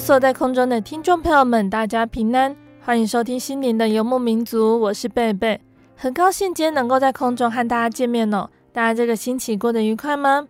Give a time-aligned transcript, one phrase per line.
[0.00, 5.60] 所在空中的听众朋友们，大家平安，欢迎收听心灵的游牧民族，我是贝贝，
[5.94, 8.48] 很高兴今天能够在空中和大家见面哦。
[8.72, 10.48] 大家这个星期过得愉快吗？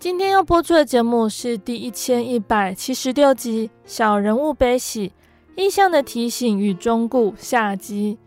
[0.00, 5.12] 今天要播出的节目是第一千一百七十六集《小人物悲喜
[5.54, 8.18] 意象的提醒与忠告》下集。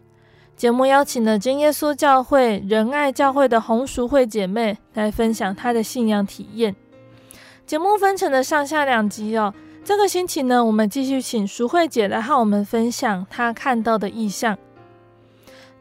[0.55, 6.73] 节目邀请了真耶稣教会仁爱教会的红淑慧姐妹来分享她的信仰体验。
[7.65, 9.53] 节目分成了上下两集哦。
[9.89, 14.55] 这个星期呢，我们继续请淑慧姐来和我们分享她看到的异象。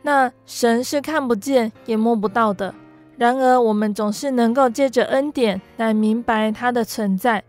[0.00, 2.74] 那神是看不见也摸不到的，
[3.18, 7.44] 然而我们总是能够借着恩典来明白他的存在。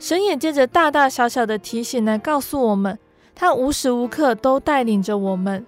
[0.00, 2.98] 神也借着大大小小的提醒来告诉我们，
[3.32, 5.64] 他无时无刻都带领着我们。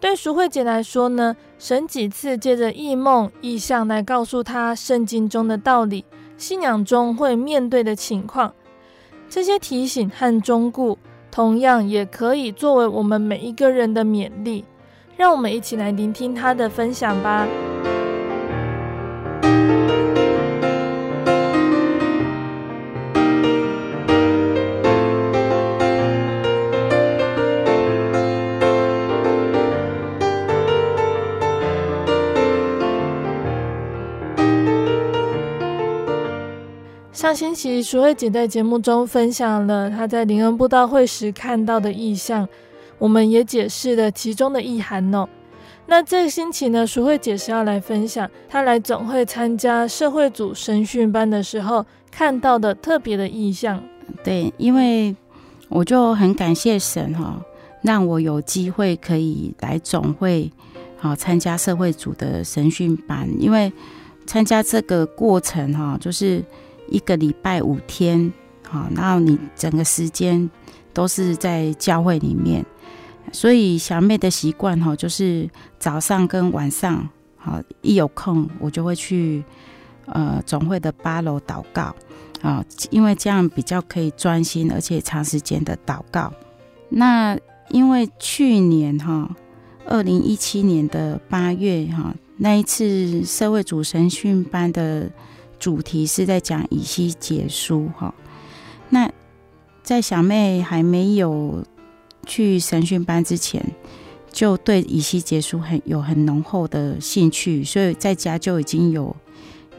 [0.00, 6.06] 对淑慧姐来说呢，神几次借着异梦、异象来告诉她圣经中的道理，
[6.38, 8.54] 信仰中会面对的情况。
[9.36, 10.96] 这些提醒和忠告，
[11.30, 14.64] 同样也可以作为我们每一个人的勉励。
[15.14, 17.46] 让我们一起来聆听他的分享吧。
[37.26, 42.48] 上星期，淑慧姐在节目中分享了她在灵恩布道会时看到的意象，
[42.98, 45.28] 我们也解释了其中的意涵哦。
[45.86, 53.82] 那这个星期呢，淑慧姐是要来分享她来总会参加社会组神训班的时候看到的特别的意象。
[54.22, 55.16] 对，因为
[55.68, 57.42] 我就很感谢神哈，
[57.82, 60.48] 让我有机会可以来总会，
[60.96, 63.28] 好参加社会组的神训班。
[63.40, 63.72] 因为
[64.28, 66.44] 参加这个过程哈，就是。
[66.88, 68.32] 一个礼拜五天，
[68.62, 70.48] 好，然后你整个时间
[70.92, 72.64] 都是在教会里面，
[73.32, 75.48] 所以小妹的习惯哈，就是
[75.78, 79.42] 早上跟晚上，好，一有空我就会去
[80.06, 81.94] 呃总会的八楼祷告
[82.42, 86.32] 啊，因为这样比较可以专心，而且长时间的祷告。
[86.88, 87.38] 那
[87.70, 89.28] 因为去年哈，
[89.86, 95.10] 二零一七年的八月哈，那一次社会主神训班的。
[95.58, 98.14] 主题是在讲以西结书哈，
[98.90, 99.10] 那
[99.82, 101.64] 在小妹还没有
[102.26, 103.64] 去神训班之前，
[104.30, 109.14] 就对以西结书很有很浓厚的兴趣，所以在家就已经有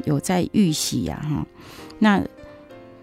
[0.06, 1.46] 有在预习呀哈。
[2.00, 2.24] 那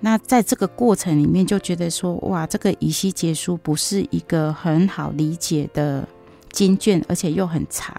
[0.01, 6.09] 那在这个过程里面，就觉得说哇，这个以西结书不是一个很好理解的
[6.51, 7.99] 经卷，而且又很长，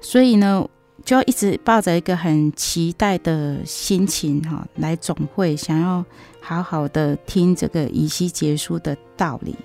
[0.00, 0.68] 所以呢。
[1.04, 6.04] 就一直抱着一个很期待的心情哈，来总会想要
[6.40, 9.56] 好好的听这个以西结书的道理，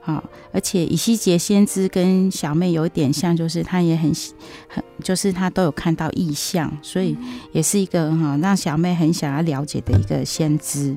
[0.00, 4.10] 好，而且以西结先知跟小妹有一点像，就是他也很
[4.66, 7.14] 很，就是他都有看到异象，所以
[7.52, 10.96] 也是一个哈让小妹很想要了解的一个先知。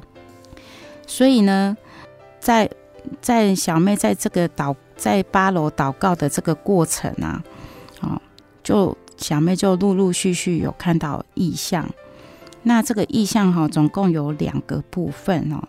[1.06, 1.76] 所以呢，
[2.40, 2.70] 在
[3.20, 7.44] 在小妹在这个祷在八楼祷告的这个过程啊，
[8.00, 8.22] 啊
[8.64, 8.98] 就。
[9.22, 11.88] 小妹就陆陆续续有看到意象，
[12.64, 15.64] 那这个意象哈，总共有两个部分哦。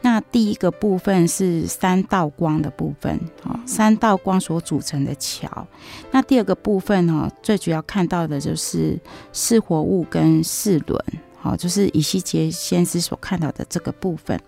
[0.00, 5.66] 那第一个部分是三道光的部分，哦，三道光所组成的桥。
[6.12, 8.98] 那第二个部分哦，最主要看到的就是
[9.32, 11.04] 四活物跟四轮，
[11.36, 14.38] 好，就是以西结先知所看到的这个部分。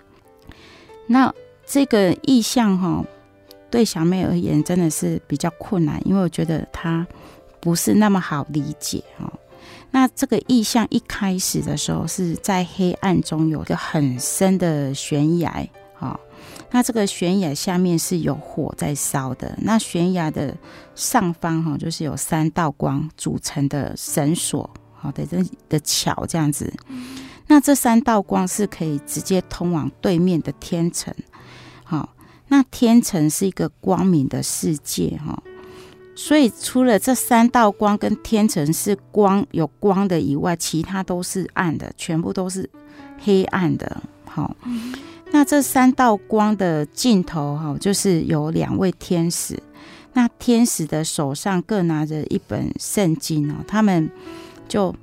[1.08, 1.34] 那
[1.66, 3.04] 这个意象哈，
[3.70, 7.04] 对小妹而言真的是比较困难，因为我觉得它
[7.60, 9.32] 不是那么好理解哈。
[9.92, 16.18] 那这个意象一开始的时候是在黑暗中有一个很深的悬崖，哈，
[16.70, 20.56] 那这个悬崖下面是有火在烧的，那悬崖的
[20.94, 26.72] 上方哈就是有三道光组成的绳索，好的这的桥这样子，
[27.48, 31.12] 那这三道光是可以直接通往对面的天城，
[31.82, 32.14] 好，
[32.46, 35.42] 那天城是一个光明的世界，哈。
[36.14, 42.68] 所以，除了这三道光跟天城是光有光的以外，其他都是暗的，全部都是
[43.18, 44.02] 黑暗的。
[44.26, 44.54] 好，
[45.32, 49.58] 那这三道光的尽头，哈，就是有两位天使。
[50.12, 54.10] 那天使的手上各拿着一本圣经哦，他们
[54.68, 54.94] 就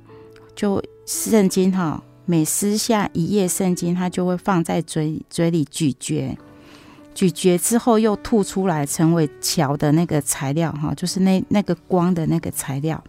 [0.54, 6.38] 就圣经哈，每撕下一页圣经，他就会放在嘴嘴里咀嚼。
[7.18, 13.02] 咀嚼之后又吐出来，成为桥的那个材料哈，就是那那个光的那个材料。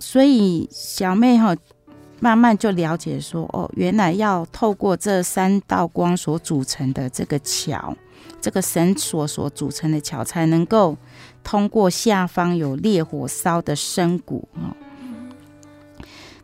[0.00, 1.54] 所以小妹哈，
[2.18, 7.96] 慢慢就了解说，哦，原来要透过这三道光所组成的这个桥，
[8.40, 10.96] 这个绳索所组成的桥，才能够
[11.44, 14.76] 通过下方有烈火烧的深谷哈。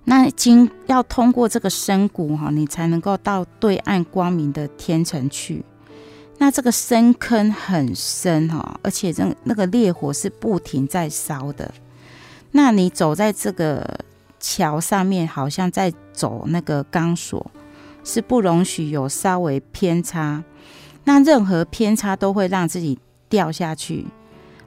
[0.05, 5.65] 那经要通过这个深谷哈，你才能够到对岸光明的天城去。
[6.39, 11.73] 那这个深坑很深哈，而且这那个烈火是不停在烧的。
[12.51, 13.99] 那你走在这个
[14.39, 17.51] 桥上面，好像在走那个钢索，
[18.03, 20.45] 是不容许有稍微偏差。
[21.05, 22.99] 那任何偏差都会让自己
[23.29, 24.07] 掉下去。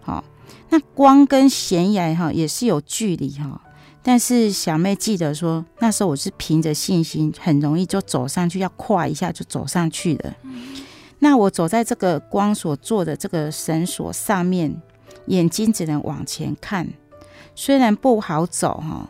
[0.01, 0.23] 好，
[0.69, 3.61] 那光跟悬崖哈也是有距离哈，
[4.01, 10.33] 但是小妹记得说，那时候我是凭着信心，很容易就走上去，要跨一下就走上去了。
[11.29, 14.81] 那我走在这个光所做的这个绳索上面，
[15.25, 16.87] 眼睛只能往前看，
[17.53, 19.09] 虽然不好走哈，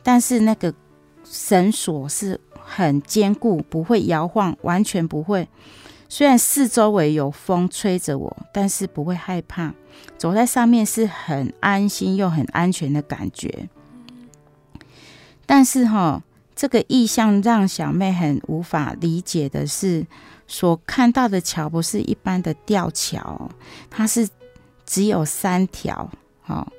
[0.00, 0.72] 但是那个
[1.24, 5.48] 绳索是很坚固，不会摇晃，完全不会。
[6.08, 9.74] 虽然四周围有风吹着我，但是不会害怕。
[10.16, 13.68] 走在上面是很安心又很安全的感觉。
[15.46, 16.22] 但是哈，
[16.54, 20.06] 这个意象让小妹很无法理解的是。
[20.52, 23.48] 所看到的桥不是一般的吊桥，
[23.88, 24.28] 它是
[24.84, 26.10] 只有三条，
[26.40, 26.72] 好，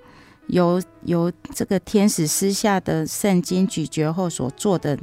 [0.48, 5.00] 由由这个天使撕下的圣经咀嚼后所做的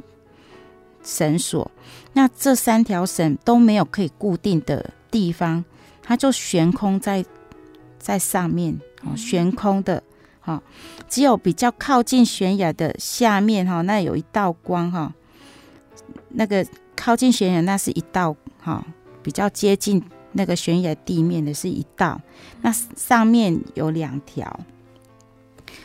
[1.03, 1.71] 绳索。
[2.13, 5.65] 那这三条绳都没有可以固定的地方，
[6.03, 7.25] 它就悬空在
[7.97, 10.03] 在上面，哦，悬空的，
[10.39, 10.61] 哈，
[11.07, 15.11] 只有比较靠近悬崖的下面，哈，那有一道光，哈，
[16.29, 16.63] 那个
[16.95, 18.35] 靠近悬崖那是一道。
[18.59, 18.85] 哈，
[19.23, 22.21] 比较接近那个悬崖地面的是一道，
[22.61, 24.59] 那上面有两条，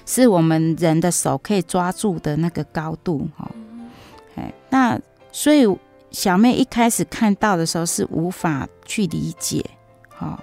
[0.04, 3.26] 是我们人的手可以抓住的那个高度。
[3.36, 3.50] 哈，
[4.36, 5.00] 哎，那
[5.32, 5.64] 所以
[6.10, 9.64] 小妹一开始看到的时候是无法去理解，
[10.10, 10.38] 哈，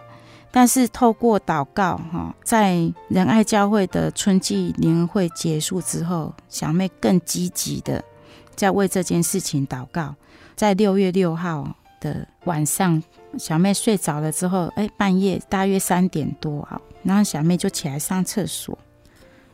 [0.49, 8.03] 但是透过祷告，哈，在仁爱教会的春季联谊会结束之后，小妹更积极的
[8.55, 10.15] 在为这件事情祷告，
[10.55, 11.75] 在六月六号。
[12.01, 13.01] 的晚上，
[13.37, 18.77] 小妹睡着了之后，哎，半夜大约三点多啊，然后小妹就起来上厕所。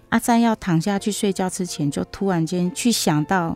[0.10, 3.56] 阿、啊、在要躺下去睡觉之前，就突然间去想到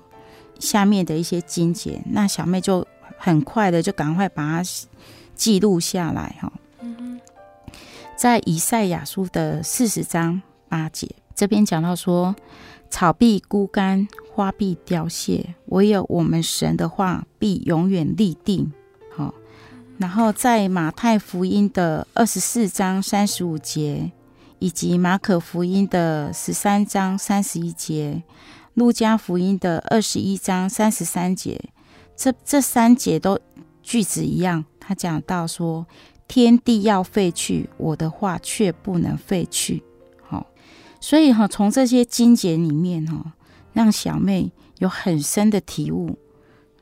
[0.60, 2.86] 下面的一些经节，那小妹就
[3.18, 4.70] 很快的就赶快把它
[5.34, 6.52] 记录下来哈。
[8.18, 12.36] 在以赛亚书的四十章八节这边讲到说，
[12.90, 18.72] 草必枯干，花必凋谢，唯有我们神的话必永远立定。
[20.02, 24.12] 然后在马太福音的二十四章三十五节，
[24.58, 28.24] 以及马可福音的十三章三十一节，
[28.74, 31.70] 路加福音的二十一章三十三节，
[32.16, 33.40] 这这三节都
[33.84, 35.86] 句子一样，他讲到说，
[36.28, 39.84] 天地要废去，我的话却不能废去。
[40.28, 40.48] 好，
[41.00, 43.34] 所以哈，从这些经节里面哈，
[43.74, 46.18] 让小妹有很深的体悟。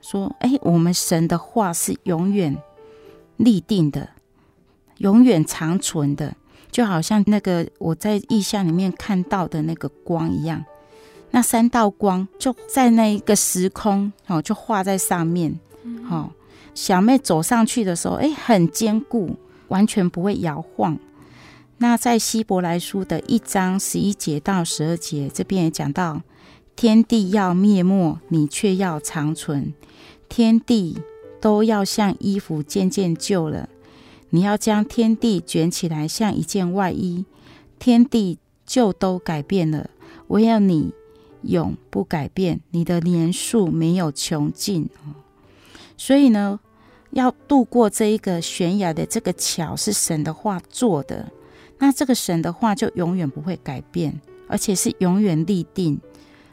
[0.01, 2.55] 说：“哎，我们神的话是永远
[3.39, 4.09] 立定的，
[4.97, 6.35] 永远长存的，
[6.69, 10.63] 就好像那个我在意象里面看到的那个光一样。
[11.31, 15.59] 那三道光就在那一个时空哦，就画在上面。
[16.09, 16.31] 哦，
[16.73, 19.37] 小妹走上去的时候，哎，很坚固，
[19.69, 20.99] 完全不会摇晃。
[21.77, 26.23] 那在希伯来书的一章十一节到十二节，这边也讲到，
[26.75, 29.73] 天地要灭没，你却要长存；
[30.27, 30.97] 天地
[31.39, 33.69] 都要像衣服渐渐旧了，
[34.29, 37.25] 你要将天地卷起来，像一件外衣。
[37.79, 39.89] 天地就都改变了，
[40.27, 40.93] 唯有你
[41.43, 44.89] 永不改变，你的年数没有穷尽。
[45.95, 46.59] 所以呢，
[47.11, 51.31] 要渡过这一个悬崖的这个桥是神的话做的，
[51.77, 54.19] 那这个神的话就永远不会改变，
[54.49, 55.99] 而且是永远立定，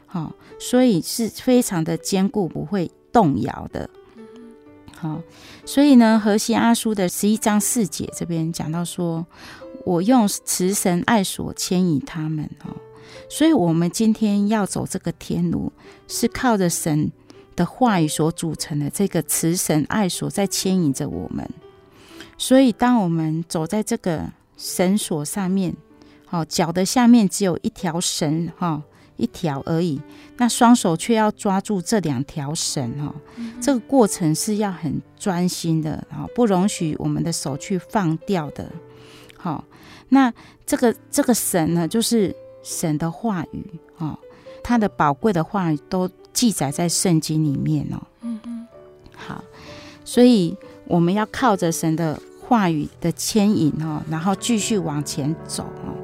[0.05, 3.89] 好，所以是非常的坚固，不会动摇的。
[4.99, 5.21] 好，
[5.63, 9.25] 所以呢，河西阿叔的十一章四节这边讲到说，
[9.85, 12.75] 我用慈神爱索牵引他们，哦，
[13.29, 15.71] 所以我们今天要走这个天路，
[16.07, 17.11] 是靠着神
[17.55, 21.47] 的话语所组成的这个慈神爱索在牵引着我们，
[22.37, 25.75] 所以当我们走在这个绳索上面，
[26.25, 28.81] 好，脚的下面只有一条绳，哈，
[29.17, 30.01] 一条而已，
[30.37, 33.13] 那双手却要抓住这两条绳，哈，
[33.59, 38.71] 这个过程是要很专心的，啊，不容许我们的手去放掉的，
[39.35, 39.63] 好，
[40.09, 40.33] 那
[40.65, 43.65] 这个这个绳呢，就是神的话语，
[43.97, 44.17] 哦，
[44.63, 46.09] 他的宝贵的话语都。
[46.37, 48.67] 记载在圣经里面哦，嗯嗯，
[49.15, 49.43] 好，
[50.05, 50.55] 所以
[50.85, 55.97] 我们要靠着神的话语的牵引哦，然后继续往前走哦。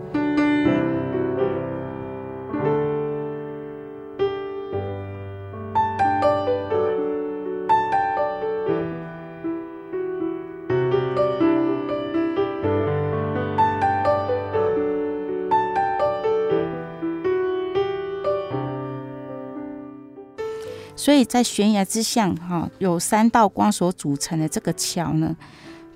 [21.03, 25.35] 所以在悬崖之下，哈，有三道光所组成的这个桥呢，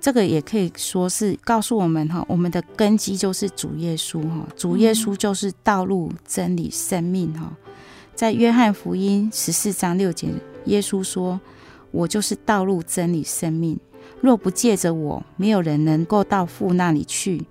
[0.02, 7.56] 这个也可以说是告诉我们，哈，我们的根基就是主耶稣，哈，主耶稣就是道路、真理、生命，哈。
[8.16, 10.28] 在约翰福音十四章六节，
[10.66, 11.40] 耶稣说
[11.92, 13.80] ：“我就是道路、真理、生命，
[14.20, 17.46] 若不借着我，没有人能够到父那里去。”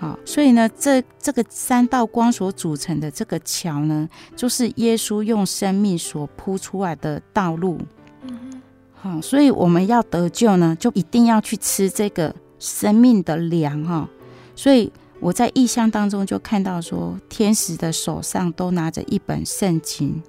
[0.00, 7.78] 好，所以呢，这这个三道光所组成的这个桥呢，就是耶稣用生命所铺出来的道路。
[8.22, 8.62] 嗯，
[8.94, 14.08] 好，所以我们要得救呢，就一定要去吃这个生命的粮哈。
[14.56, 14.90] 所以
[15.20, 20.22] 我在意象当中就看到说，天使的手上都拿着一本圣经，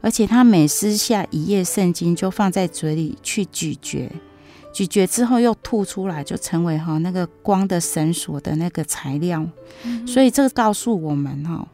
[0.00, 4.10] 而且他每撕下一页圣经，就放在嘴里去咀嚼。
[4.72, 9.46] 咀嚼之后又吐出来，就成为哈那个光的绳索的那个材料。
[9.84, 11.66] 嗯、所以这个告诉我们哈，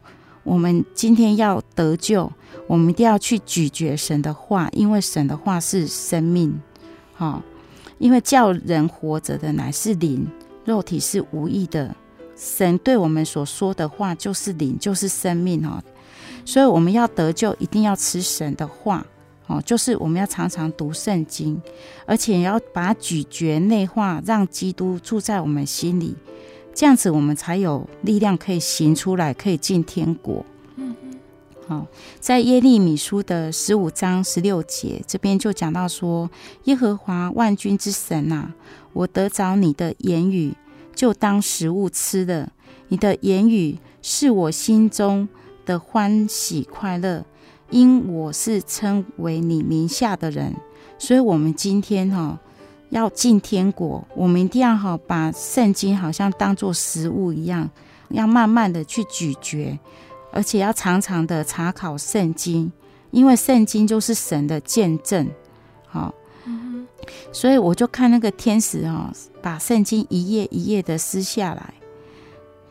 [0.43, 2.31] 我们今天要得救，
[2.67, 6.59] 我们一定要去咀嚼神的话，因为神的话是生命。
[7.15, 7.41] 哈，
[7.97, 10.27] 因为叫人活着的乃是灵，
[10.65, 11.95] 肉体是无意的。
[12.35, 15.83] 神对我们所说的话就是灵，就是生命哈。
[16.45, 19.05] 所以我们要得救，一定要吃神的话。
[19.49, 21.59] 哦，就是我们要常常读圣经，
[22.05, 26.15] 而且要把咀嚼内化，让基督住在我们心里，
[26.71, 30.45] 这样子我们才有力量可以行出来，可以进天国。
[30.75, 31.19] 嗯嗯。
[31.67, 31.87] 好，
[32.19, 36.29] 在耶利米书的十五章十六节这边就讲到说
[36.65, 38.53] ：“耶和华万军之神啊，
[38.93, 40.53] 我得着你的言语，
[40.93, 42.51] 就当食物吃了。
[42.89, 45.27] 你的言语是我心中
[45.65, 47.25] 的欢喜快乐。”
[47.71, 50.55] 因我是称为你名下的人，
[50.97, 52.39] 所以我们今天哈
[52.89, 57.69] 要进天国，我们一定要哈把圣经好像当作食物一样，
[58.09, 59.77] 要慢慢的去咀嚼，
[60.31, 62.71] 而且要常常的查考圣经，
[63.11, 65.29] 因为圣经就是神的见证。
[65.85, 66.11] 好，
[67.31, 71.73] 所以我就看那个天使哈，把圣经一页一页的撕下来，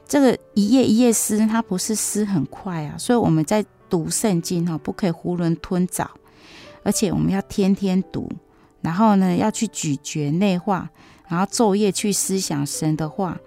[0.08, 3.64] 这个一页一页撕，它不是撕很快啊，所以我们在。
[3.90, 6.10] 读圣经哈，不可以囫囵吞枣，
[6.82, 8.30] 而且我们要天天读，
[8.80, 10.88] 然后呢要去咀嚼内化，
[11.28, 13.38] 然后昼夜去思想神的话，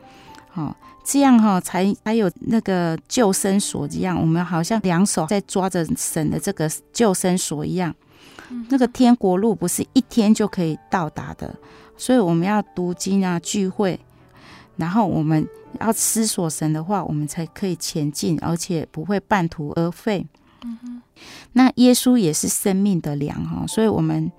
[0.50, 7.96] 好，这样哈才才有那个救生索一样，我们好像两手在抓着神的这个救生索一样，
[8.70, 11.56] 那个天国路不是一天就可以到达的，
[11.98, 14.00] 所以我们要读经啊聚会，
[14.78, 15.48] 然后我们。
[15.80, 20.28] 要思索神的话，我们才可以前进，而且不会半途而废。
[20.66, 21.02] 嗯哼。
[21.54, 24.30] 那耶稣也是生命的粮哈，所以我们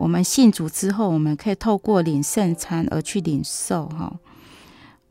[0.00, 4.12] 我们信主之后，我们可以透过领圣餐而去领受哈。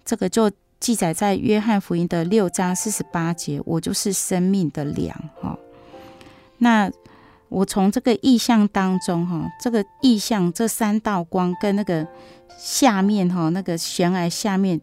[0.04, 5.58] 这个就记载在约翰福音的六章四十八节，我就是生命的粮哈。
[6.58, 6.92] 那
[7.48, 12.06] 我从这个意象当中哈，这个意象这三道光跟那个
[12.58, 14.80] 下面哈那个悬崖下面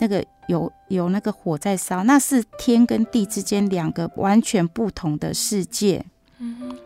[0.00, 6.04] 那个有有那个火在烧，那是天跟地之间两个完全不同的世界。
[6.38, 6.76] 嗯哼，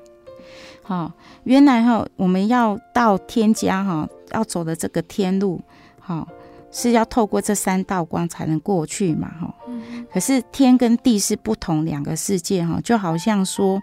[0.82, 1.12] 好，
[1.44, 5.60] 原来哈我们要到天家哈要走的这个天路，
[5.98, 6.26] 好
[6.70, 9.54] 是要透过这三道光才能过去嘛哈。
[10.12, 13.80] 可是天跟地是不同两个世界哈，就好像说。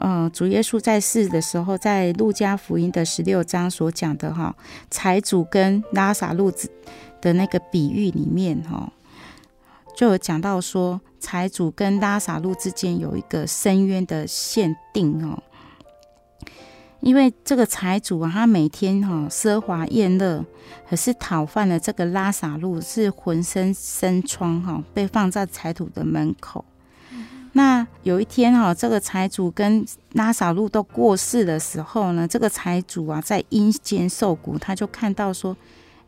[0.00, 4.54] 嗯，主耶稣在世的时候，在路加福音的十六章所讲的哈，
[4.90, 6.70] 财主跟拉撒路子
[7.20, 8.92] 的那个比喻里面哈，
[9.96, 15.42] 就有讲到说，财主跟拉撒路之间有一个深渊的限定哦。
[17.00, 20.44] 因为这个财主啊，他每天哈奢华宴乐，
[20.88, 26.64] 可是讨饭的这个拉撒路是浑身生疮哈，被放在财主的门口。
[27.52, 35.56] 那有一天哈，这个财主跟拉萨路都过世的时候呢，这个财主啊在阴间受苦，他就看到说，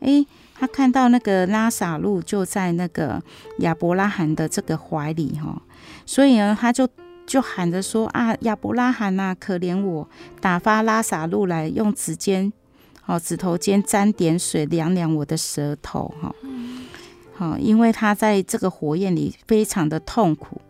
[0.01, 3.21] 诶，他看到那个拉萨路就在那个
[3.59, 5.61] 亚伯拉罕的这个怀里哈，
[6.07, 6.89] 所以呢，他就
[7.27, 10.09] 就喊着说啊，亚伯拉罕呐，可怜我，
[10.41, 12.53] 打发拉萨路来，用指尖，
[13.07, 16.35] 哦，指头尖沾点水，凉凉我的舌头哈，
[17.35, 20.61] 好，因为他在这个火焰里非常的痛苦。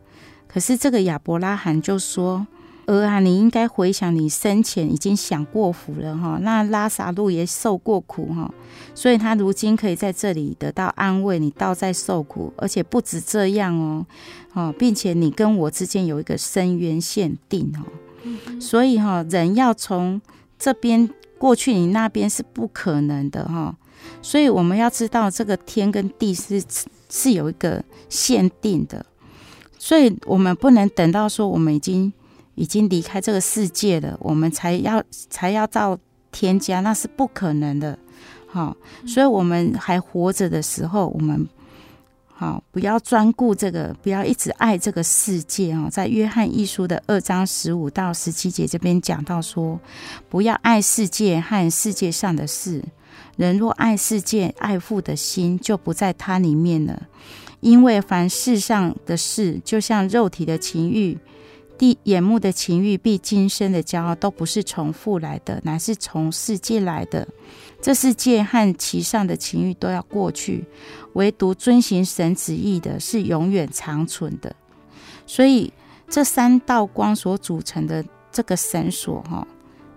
[0.52, 2.44] 可是这个亚伯拉罕就说
[2.86, 8.52] ：“儿啊，你应该回想你生前已经享过福了哈，那拉萨路也受过苦哈，
[8.92, 11.38] 所以他如今可以在这里得到安慰。
[11.38, 14.04] 你倒在受苦，而且不止这样哦，
[14.54, 17.86] 哦，并且你跟我之间有一个深渊限定哦，
[18.60, 20.20] 所以哈，人要从
[20.58, 23.76] 这边过去，你那边是不可能的哈。
[24.20, 26.60] 所以我们要知道，这个天跟地是
[27.08, 29.06] 是有一个限定的。”
[29.82, 32.12] 所以，我们不能等到说我们已经
[32.54, 35.98] 已经离开这个世界了，我们才要才要到
[36.30, 37.98] 天家，那是不可能的。
[38.46, 41.48] 好，所以我们还活着的时候，我们
[42.26, 45.88] 好不要专顾这个，不要一直爱这个世界哦。
[45.90, 49.80] 在约翰一书的二章十五到十七节这边讲到说，
[50.28, 52.84] 不要爱世界和世界上的事。
[53.36, 57.04] 人若爱世界，爱父的心就不在他里面了。
[57.60, 61.18] 因为凡世上的事，就像肉体的情欲、
[61.76, 67.26] 地眼目的情欲，并今生的骄傲，都不是从父来的，乃是从世界来的。
[67.82, 70.64] 这世界和其上的情欲都要过去，
[71.14, 74.54] 唯独遵行神旨意的，是永远长存的。
[75.26, 75.72] 所以，
[76.08, 79.46] 这三道光所组成的这个绳索，哈，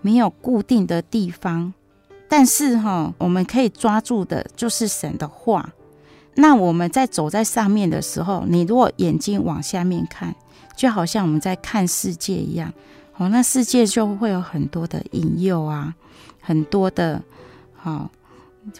[0.02, 1.74] 没有固定的地方，
[2.30, 5.74] 但是哈，我们可以抓住的，就是神的话。
[6.36, 10.34] 那我们在走在上面的时候，你如果眼睛往下面看，
[10.76, 12.74] 就好像我们在看世界一样，
[13.18, 15.94] 哦，那世界就会有很多的引诱啊，
[16.42, 17.22] 很多的，
[17.76, 18.10] 好，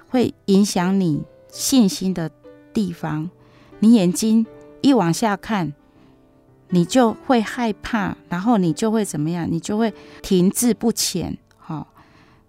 [0.10, 2.32] 会影响你信心的
[2.74, 3.30] 地方。
[3.80, 4.44] 你眼睛
[4.82, 5.74] 一往下看，
[6.70, 9.48] 你就会害怕，然后你就会怎么样？
[9.48, 11.88] 你就会停滞不前，好，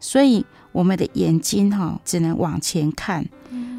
[0.00, 3.28] 所以我们的眼睛哈，只能往前看，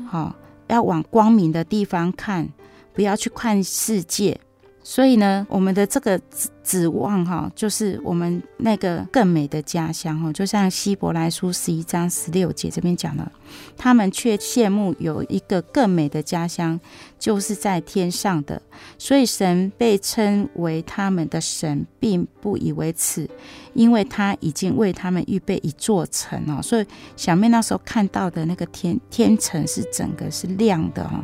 [0.07, 0.35] 好。
[0.67, 2.49] 要往光明的地方看，
[2.93, 4.39] 不要去看世界。
[4.87, 13.31] 所以呢，我们的这个指指望哈，就是我们那个更美的家乡哈，就像希伯来书十一章十六节这边讲了，
[13.75, 16.79] 他们却羡慕有一个更美的家乡，
[17.17, 18.61] 就是在天上的。
[18.99, 23.27] 所以神被称为他们的神，并不以为耻，
[23.73, 26.61] 因为他已经为他们预备一座城哦。
[26.61, 31.23] 所以小妹那时候看到的那个天天城是整个是亮的哈。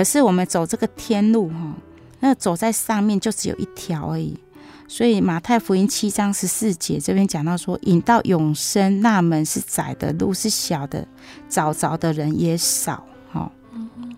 [0.00, 1.74] 可是我们走这个天路哈，
[2.20, 4.34] 那走在上面就只有一条而已。
[4.88, 11.06] 所以马太福音七章十四节这边讲到说，引到永生那门是窄的，路是小的，
[11.50, 13.52] 找着的人也少哈。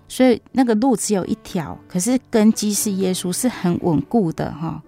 [0.06, 4.80] 所以那个路只有一条，可是根基是耶稣，是很稳固的哈。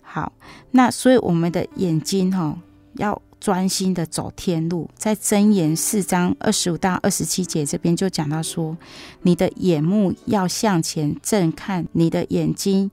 [0.00, 0.32] 好，
[0.72, 2.58] 那所以我们的眼睛哈
[2.94, 4.88] 要专心的走天路。
[4.96, 8.76] 在箴言四章二十五到二十七节这边就讲到说，
[9.22, 12.88] 你的眼目要向前正看，你的眼睛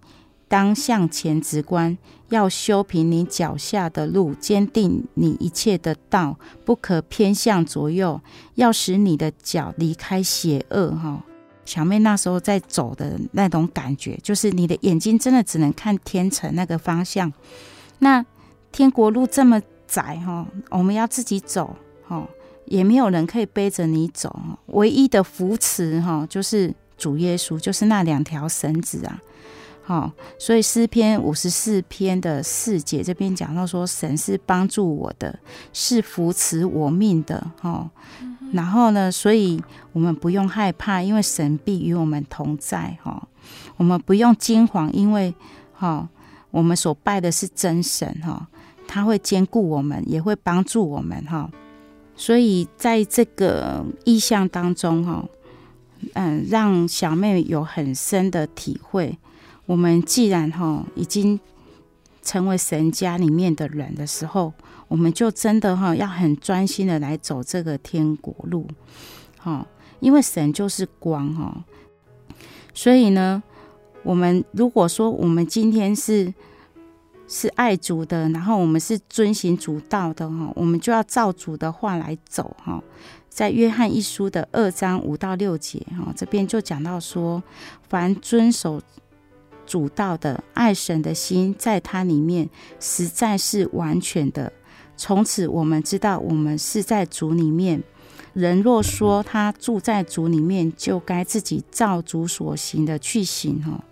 [0.48, 1.96] 当向前直观，
[2.30, 8.20] 要修平你脚下的路，坚定你一切的道，不可偏向左右，
[8.56, 10.90] 要使你的脚离开邪恶。
[10.90, 11.24] 哈。
[11.64, 17.32] 小妹那时候在走的那种感觉，就是你的眼睛真的只能看天城那个方向。
[18.00, 18.26] 那
[18.72, 21.76] 天国路这么窄哈，我们要自己走
[22.08, 22.28] 哈，
[22.66, 24.40] 也没有人可以背着你走。
[24.68, 29.20] 唯一的扶持哈，就是主耶稣，就是那两条绳子啊。
[29.84, 35.40] 好，所以诗篇五十四篇的四节这边讲到说，神是帮助我的，
[35.74, 37.90] 是扶持我命的哈。
[38.54, 39.60] 然后呢，所以
[39.92, 43.28] 我们不用害怕，因为神必与我们同在哈。
[43.78, 45.34] 我们不用惊慌，因为
[45.74, 46.08] 哈，
[46.52, 48.48] 我们所拜的是真神哈，
[48.90, 51.50] 他会兼顾我们，也会帮助我们哈。
[52.16, 55.24] 所以在这个意象当中哈，
[56.14, 59.16] 嗯，让小妹有很深的体会。
[59.68, 61.40] 我们既然哈已经
[62.24, 64.52] 成为神家里面的人的时候。
[64.90, 68.68] 我们就真的哈要很专心的来走这个天国路，
[69.38, 69.64] 哈，
[70.00, 71.64] 因为神就是光哈，
[72.74, 73.44] 所以呢，
[74.02, 76.34] 我们如果说我们今天是
[77.30, 82.84] 是爱主的，然后我们是遵行主道的哈，我们就要照主的话来走哈。
[83.30, 87.42] 在约翰一书的二章五到六节哈，这边就讲到说，
[87.88, 88.82] 凡遵守
[89.66, 94.52] 主道的，爱神的心在他里面实在是完全的。
[94.98, 97.82] 从此，我们知道我们是在主里面。
[98.34, 103.62] 人若说他住在主里面，就该自己照主所行的去行。
[103.64, 103.84] 哈，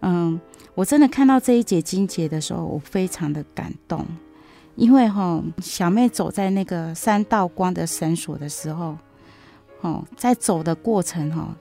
[0.00, 0.40] 嗯，
[0.76, 4.06] 我真的看到这一节经节的时候，我非常的感动，
[4.76, 8.96] 因为哈，小妹走在那个三道光的绳索的时候，
[9.80, 11.56] 哦，在走的过程哈。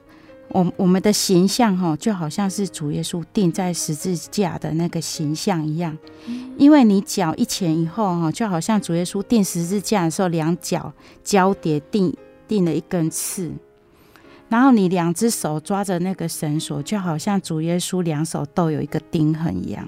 [0.49, 5.97] 我我们的形象哈，就好像是主耶稣钉在十字架的那个形象一样，
[6.57, 12.15] 因为你脚一前一后哈，就好像主耶稣钉十字架的时候，两脚交叠钉
[12.47, 13.51] 钉了一根刺，
[14.55, 19.85] 然后你两只手抓着那个绳索，就好像主耶稣两手都有一个钉痕一样。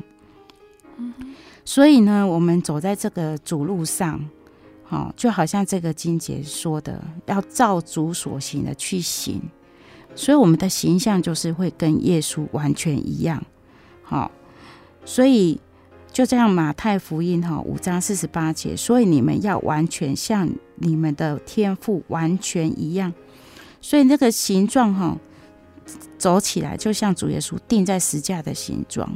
[1.64, 4.20] 所以呢，我们走在这个主路上，
[4.90, 9.42] 哦，就好像这个金姐说的，要照主所行的去行。
[10.14, 13.42] 所以我们的形象就是会跟耶稣完全一样，
[14.04, 14.30] 好，
[15.06, 15.58] 所以
[16.12, 23.14] 就这样马太福音哈五章四十八节，所以你们要完全像你们的天赋完全一样，
[23.82, 25.18] 所以那个形状哈
[26.18, 29.10] 走起来就像主耶稣钉在十架的形状，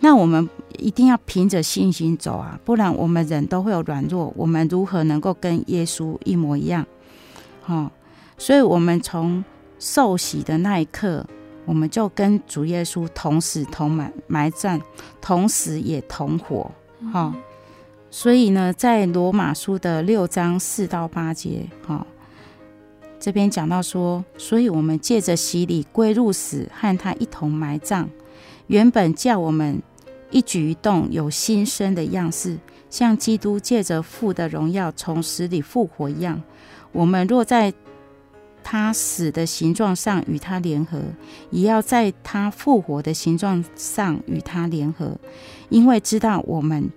[0.00, 6.84] 那我们一定要凭着信心走啊，不然我们人都会有软弱，我们如何能够跟耶稣一模一样？
[7.66, 7.90] 哦，
[8.36, 9.42] 所以我们从
[9.78, 11.24] 受洗的那一刻，
[11.64, 14.80] 我们就跟主耶稣同死同埋埋葬，
[15.20, 16.70] 同时也同活。
[17.12, 17.42] 哈、嗯，
[18.10, 22.06] 所以呢，在罗马书的六章四到八节，哈，
[23.24, 28.06] 这边讲到说，所以我们借着洗礼归入死，和他一同埋葬。
[28.66, 29.80] 原本叫我们
[30.30, 32.58] 一举一动有新生的样式，
[32.90, 36.42] 像基督借着父的荣耀从死里复活一样。
[36.92, 37.72] 我们若在
[38.62, 41.00] 他死的形状上与他联合，
[41.48, 45.18] 也要在他复活的形状上与他联合，
[45.70, 46.90] 因为知道我们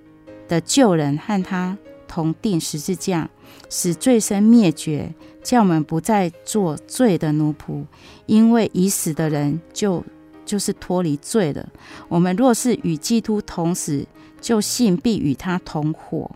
[0.50, 3.30] 的旧人和他同钉十字架，
[3.70, 5.14] 使罪身灭绝，
[5.48, 7.86] 叫我们不再做罪的奴仆。
[8.26, 10.04] 因为已死的人就
[10.46, 11.70] 就是脱离罪了。
[12.10, 14.06] 我们若是与基督同死，
[14.42, 16.30] 就信必与他同活。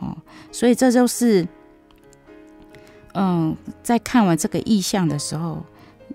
[0.00, 0.16] 哦，
[0.50, 1.46] 所以这就是。
[3.18, 5.64] 嗯，在看完这个意象的时候，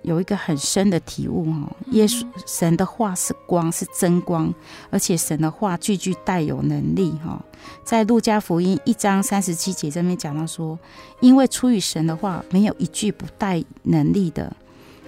[0.04, 1.72] 有一个很深的体悟哈。
[1.92, 4.54] 耶稣神的话是光，是真光，
[4.90, 7.44] 而且神的话句句带有能力哈。
[7.84, 10.78] 在路加福音一章三十七节这边讲到说，
[11.20, 14.56] 因为出于神的话，没有一句不带能力的。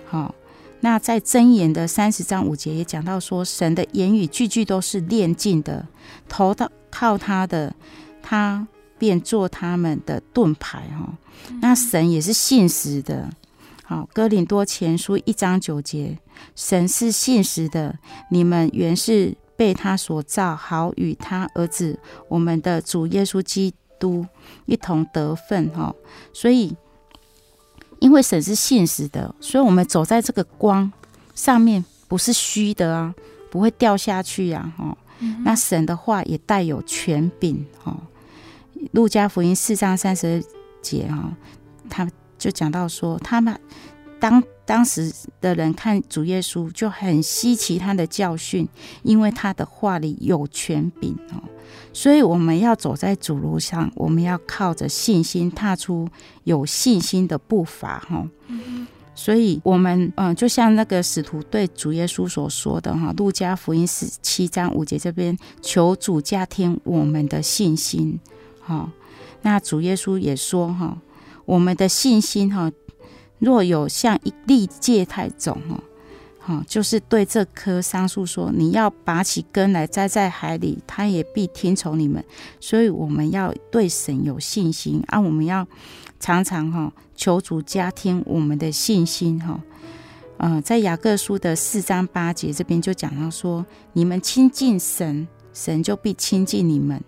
[0.06, 0.34] 好，
[0.82, 5.88] 那在箴言的三十章五节也讲到说，神的言语句句都是炼净的，
[6.30, 7.74] 投到靠他的，
[8.22, 8.68] 他
[9.00, 11.12] 便做他们的盾牌哈。
[11.60, 13.28] 那神也是信实的，
[13.86, 16.18] 好，哥林多前书一章九节，
[16.56, 17.94] 神是信实的，
[18.32, 24.26] 你们原是被他所造，好与他儿子我们的主耶稣基督
[24.66, 25.94] 一同得分哈。
[26.32, 26.74] 所以，
[28.00, 30.90] 因为神是信实的，所以我们走在这个光
[31.36, 33.14] 上面，不是虚的啊，
[33.52, 34.98] 不会掉下去呀哈。
[35.44, 37.96] 那神的话也带有权柄哈。
[38.92, 40.44] 路加福音四章三十二
[40.82, 41.34] 节哈，
[41.90, 42.10] 他
[42.44, 43.58] 就讲到说，他们
[44.20, 48.68] 当当时的人看主耶稣就很稀奇他的教训，
[49.04, 51.42] 因为他的话里有权柄哦。
[51.94, 56.10] 所以我们要走在主路上，我们要靠着信心踏出
[56.44, 58.28] 有信心的步伐哈。
[59.16, 68.20] 所以，我们嗯，就像那个使徒对主耶稣所说的哈，《路加福音》十七章五节这边，求主加添我们的信心
[68.60, 68.92] 哈。
[69.44, 70.98] 那主耶稣也说哈，
[71.46, 72.72] 我们的信心哈，
[73.40, 75.84] 若有像一粒芥菜种哈。
[76.46, 82.22] 好，就是对这棵桑树说：“你要拔起根来栽在海里，它也必听从你们。”
[82.60, 85.18] 所以我们要对神有信心啊！
[85.22, 85.66] 我们要
[86.20, 89.58] 常常哈求主加添我们的信心哈。
[90.40, 97.02] 嗯，在雅各书的四章八节这边就讲到说：“你们亲近神，神就必亲近你们。”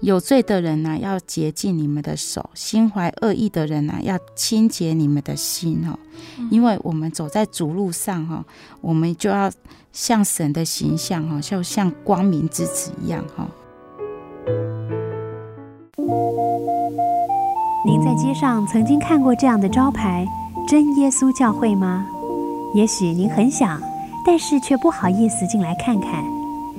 [0.00, 5.98] 有罪的人呢、啊，要洁净你们的手；心怀恶意的人呢、啊，要清洁你们的心哦。
[6.50, 8.44] 因为我们走在主路上哈，
[8.80, 9.50] 我们就要
[9.92, 13.48] 像神的形象哈，就像光明之子一样哈。
[17.84, 20.26] 您在街上曾经看过这样的招牌
[20.68, 22.06] “真耶稣教会”吗？
[22.74, 23.80] 也许您很想，
[24.24, 26.24] 但是却不好意思进来看看。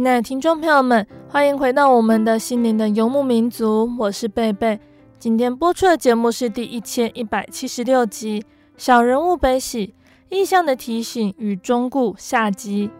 [0.00, 4.80] 亲爱的听众朋友们，欢迎回到我们的心灵的游牧民族，我是贝贝。
[5.18, 8.40] 今天播出的节目是第一千一百七十六集
[8.78, 9.92] 《小人物悲喜
[10.30, 12.90] 意象的提醒与忠告》下集。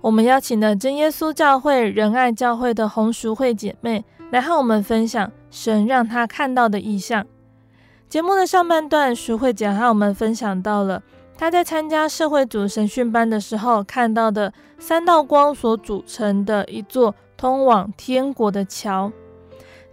[0.00, 7.26] 我们邀请了真耶稣教会仁爱教会的红淑慧姐妹来和我们分享神让她看到的意象。
[8.08, 11.02] 节目的上半段，淑慧姐和我们分享到了。
[11.36, 19.12] 她在参加社会组神训班的时候，看到的三道光所组成的一座通往天国的桥。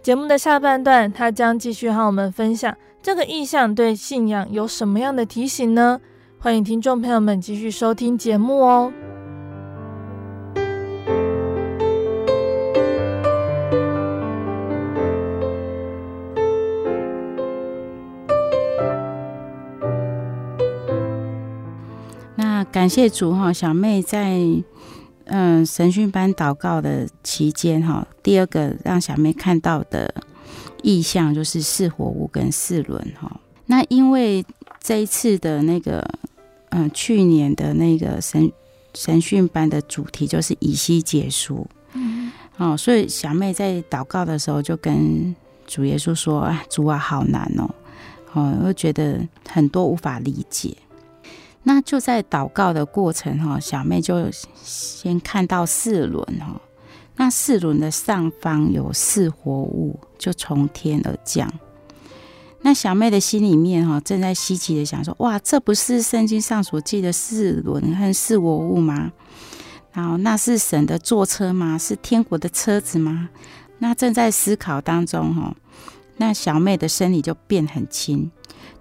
[0.02, 6.00] 节目的下半段，他将继续和我们分享这个意象对信仰有什么样的提醒呢？
[6.38, 8.92] 欢迎听众朋友们继续收听节目哦。
[22.36, 24.40] 那感谢主哈，小妹在
[25.28, 30.12] 嗯神训班祷告的期间哈，第二个让小妹看到的
[30.82, 33.40] 意象就是四活物跟四轮哈。
[33.66, 34.44] 那因为
[34.80, 36.02] 这一次的那个
[36.70, 38.50] 嗯去年的那个神
[38.94, 45.34] 神训班的主题就是以西结书，嗯，哦，所以小妹在祷告的时候就跟
[45.66, 47.68] 主耶稣说：“啊，主啊，好难哦，
[48.32, 50.74] 哦，我觉得很多无法理解。”
[51.68, 54.30] 那就在祷告的过程哈，小妹就
[54.64, 56.58] 先看到四轮哈，
[57.16, 61.52] 那四轮的上方有四活物，就从天而降。
[62.62, 69.12] 那小妹的心里面哈，正在稀奇的想说：哇，这不是圣经上所记的四轮和四活物吗？
[69.92, 71.76] 然后那是神的坐车吗？
[71.76, 73.28] 是天国的车子吗？
[73.80, 75.54] 那正在思考当中哈，
[76.16, 78.30] 那小妹的身体就变很轻。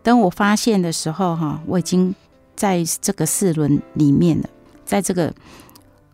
[0.02, 2.16] 等我发现的时候哈，我已经。
[2.58, 4.50] 在这个四轮里面的，
[4.84, 5.34] 在这个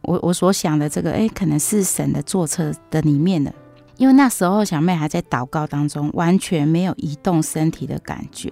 [0.01, 3.51] 我我所想的这个，哎，可能是神的坐车的里面的，
[3.97, 8.51] 因为那时候小妹还在祷告当中，完全没有移动身体的感觉，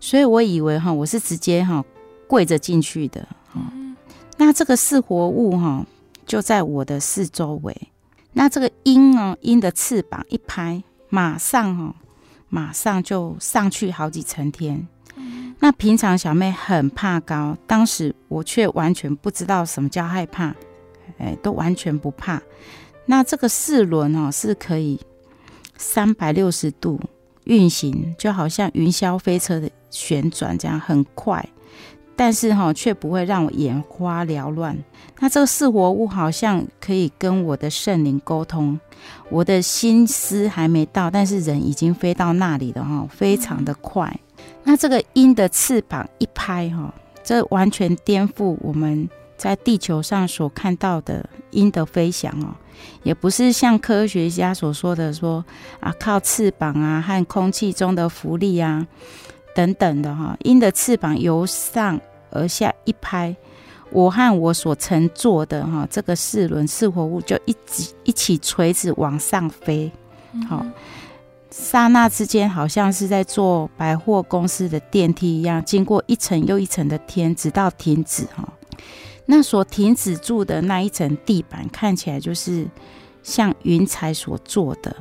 [0.00, 1.84] 所以我以为哈，我是直接哈
[2.26, 3.26] 跪着进去的。
[4.36, 5.86] 那这个四活物哈
[6.26, 7.76] 就在我的四周围，
[8.32, 11.94] 那这个鹰啊鹰的翅膀一拍，马上哈
[12.48, 14.86] 马上就上去好几层天。
[15.60, 20.54] 那平常小妹很怕高，当时我却完全不知道什么叫害怕，
[21.18, 22.40] 哎，都完全不怕。
[23.06, 25.00] 那这个四轮哦，是可以
[25.76, 27.00] 三百六十度
[27.44, 31.44] 运行，就好像云霄飞车的旋转这样很快，
[32.14, 34.78] 但是哈却不会让我眼花缭乱。
[35.18, 38.78] 那这个四活物好像可以跟我的圣灵沟通，
[39.28, 44.20] 我的心思还没到，但是人已经飞到那里了哈，非常的快。
[44.64, 46.92] 那这个鹰的翅膀一拍，哈，
[47.24, 52.54] 这完全颠覆我们在地球上所看到的鹰的飞翔哦，
[53.02, 55.44] 也不是像科学家所说的说
[55.80, 58.86] 啊，靠翅膀啊和空气中的浮力啊
[59.54, 60.36] 等等的哈。
[60.44, 61.98] 鹰的翅膀由上
[62.30, 63.34] 而下一拍，
[63.90, 69.90] 我和我所乘坐的哈这个四轮四活物就一直一起垂直往上飞，
[70.48, 70.66] 好。
[71.60, 78.48] 刹那之间，好像是在坐百货公司的电梯一样，经过一层又一层的天，直到停止哈。
[79.26, 82.66] 那所停止住的那一层地板，看起来就是
[83.24, 84.94] 像云彩所做的。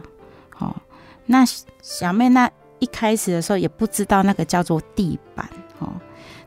[0.50, 0.82] 好，
[1.28, 1.46] 那
[1.82, 5.48] 小妹那一开始的时候也不知道那个叫做地板。
[5.78, 5.94] 哦，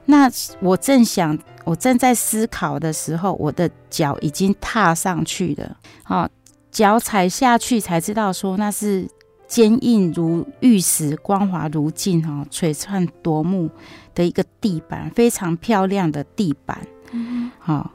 [0.07, 0.29] 那
[0.61, 5.77] 我正想，我正在思考的时候，我的脚已经踏上去了。
[6.03, 6.29] 好，
[6.73, 9.09] 脚踩下去才知道说那是。
[9.51, 13.69] 坚硬如玉石，光滑如镜，哈，璀璨夺目
[14.15, 16.87] 的一个地板，非常漂亮的地板。
[17.11, 17.91] 嗯，好，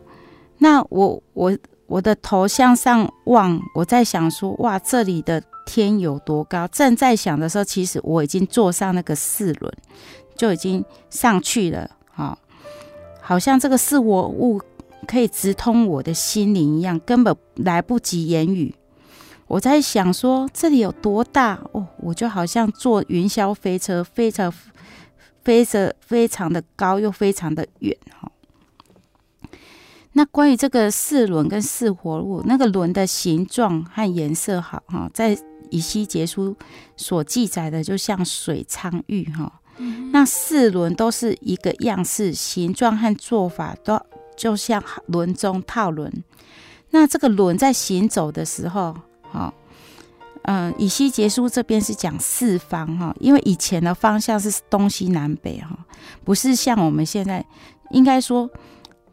[0.58, 6.68] 那我我我的头向上望，我在想说，哇，这里的天有多高？
[6.68, 9.74] 正在想的时候，其实我已经坐上那个四轮，
[10.36, 11.90] 就已经上去了。
[12.14, 12.38] 哈，
[13.22, 14.62] 好像这个四我物
[15.08, 18.76] 可以直通我的心灵一样，根本来不及言语。
[19.48, 21.88] 我在想说，这里有多大哦？
[22.00, 24.52] 我就好像坐云霄飞车，飞着
[25.44, 28.32] 飞着，非常的高又非常的远哈。
[30.14, 35.38] 那关于这个四轮跟四活物，那个轮的形状和颜色好哈，在
[35.70, 36.56] 以西结书
[36.98, 39.62] 所记载的，就像水苍玉哈。
[40.12, 44.02] 那四轮都是一个样式，形状和做法都
[44.36, 46.12] 就像轮中套轮。
[46.90, 48.98] 那这个轮在行走的时候。
[49.36, 49.54] 好，
[50.44, 55.78] 嗯，以西结书这边是讲四方哈，因为以前的方向是东西南北哈，
[56.24, 57.46] 不是像我们现在，
[57.90, 58.50] 应该说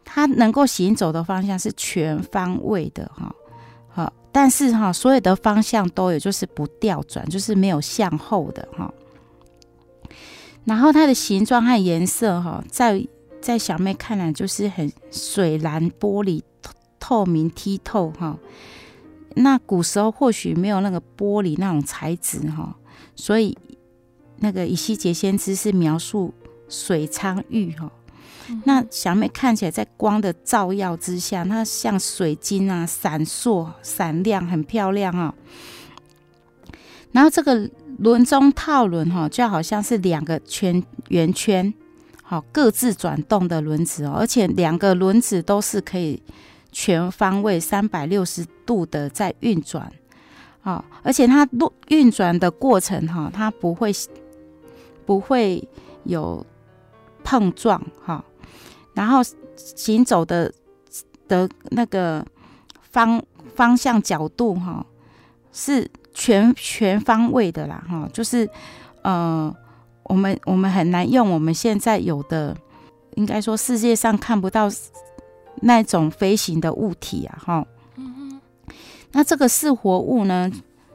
[0.05, 3.35] 它能够行走的方向是全方位的哈。
[3.89, 8.93] 好，但是哈，所有的方向都有，就是不调转，就是没有向后的哈。
[10.63, 13.05] 然后它的形状和颜色哈，在
[13.41, 16.41] 在小妹看来就是很水蓝玻璃
[16.97, 18.37] 透明剔透哈。
[19.35, 22.75] 那古时候或许没有那个玻璃那种材质哈，
[23.15, 23.57] 所以
[24.37, 26.33] 那个以西结先知是描述
[26.69, 27.91] 水苍玉哈。
[28.65, 35.33] 那小妹看起来在光的照耀之下，它像水晶啊，闪烁闪亮，很漂亮啊。
[37.11, 37.69] 然后这个
[37.99, 41.73] 轮中套轮哈，就好像是两个圈圆圈，
[42.21, 46.21] 好各自转动的轮子哦，而且两个轮子都是可以。
[46.73, 49.89] 全方位三百六十度的在运转，
[50.63, 53.93] 啊，而且它运运转的过程哈，它不会
[55.05, 55.65] 不会
[56.03, 56.43] 有
[57.23, 58.25] 碰撞哈，
[58.95, 59.19] 然后
[59.55, 60.51] 行走的
[61.27, 62.25] 的那个
[62.81, 63.23] 方
[63.55, 64.83] 方向角度哈，
[65.51, 68.49] 是全全方位的啦哈，就是
[69.03, 69.55] 呃，
[70.03, 72.57] 我们我们很难用我们现在有的，
[73.15, 74.67] 应该说世界上看不到。
[75.63, 77.67] 那种飞行的物体啊，哈，
[79.11, 80.51] 那这个四活物呢，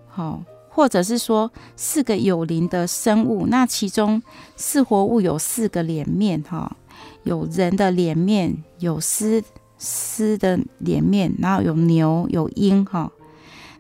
[0.09, 4.23] 好，或者是说四个有灵的生物，那其中
[4.57, 6.77] 四活物有四个脸面，哈，
[7.23, 9.43] 有人的脸面，有狮
[9.79, 13.11] 狮的脸面，然后有牛，有鹰，哈，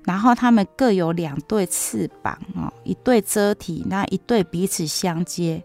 [0.04, 5.62] 然后它们各有两对翅膀，啊，一对遮体，那一对彼此相接，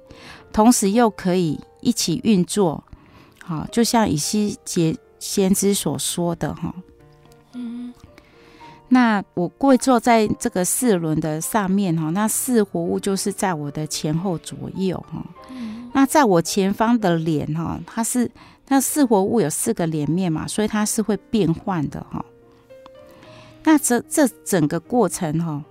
[0.51, 2.83] 同时又可以一起运作，
[3.43, 4.97] 好，就像以西结。
[5.23, 6.75] 先知所说的哈，
[7.53, 7.93] 嗯，
[8.89, 15.25] 那我跪坐在这个四轮的上面哈，那四活物就是在我的前后左右哈，
[15.93, 18.29] 那在我前方的脸哈，它是
[18.67, 22.23] 那四活物有四个脸面嘛，所以它是会变换的哈。
[23.63, 25.63] 那这这整个过程哈，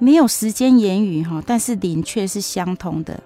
[0.00, 3.22] 没有时间言语哈，但是灵却是相通的。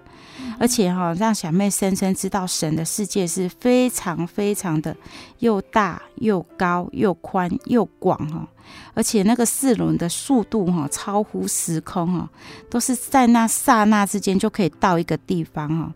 [0.59, 4.95] 而且哈，让小妹深深知道神的世界是非常非常的
[5.39, 8.47] 又大又高又宽又广哈，
[8.93, 12.29] 而且那个四轮的速度哈超乎时空哈，
[12.69, 15.95] 都是在那刹那之间就可以到一个地方哈。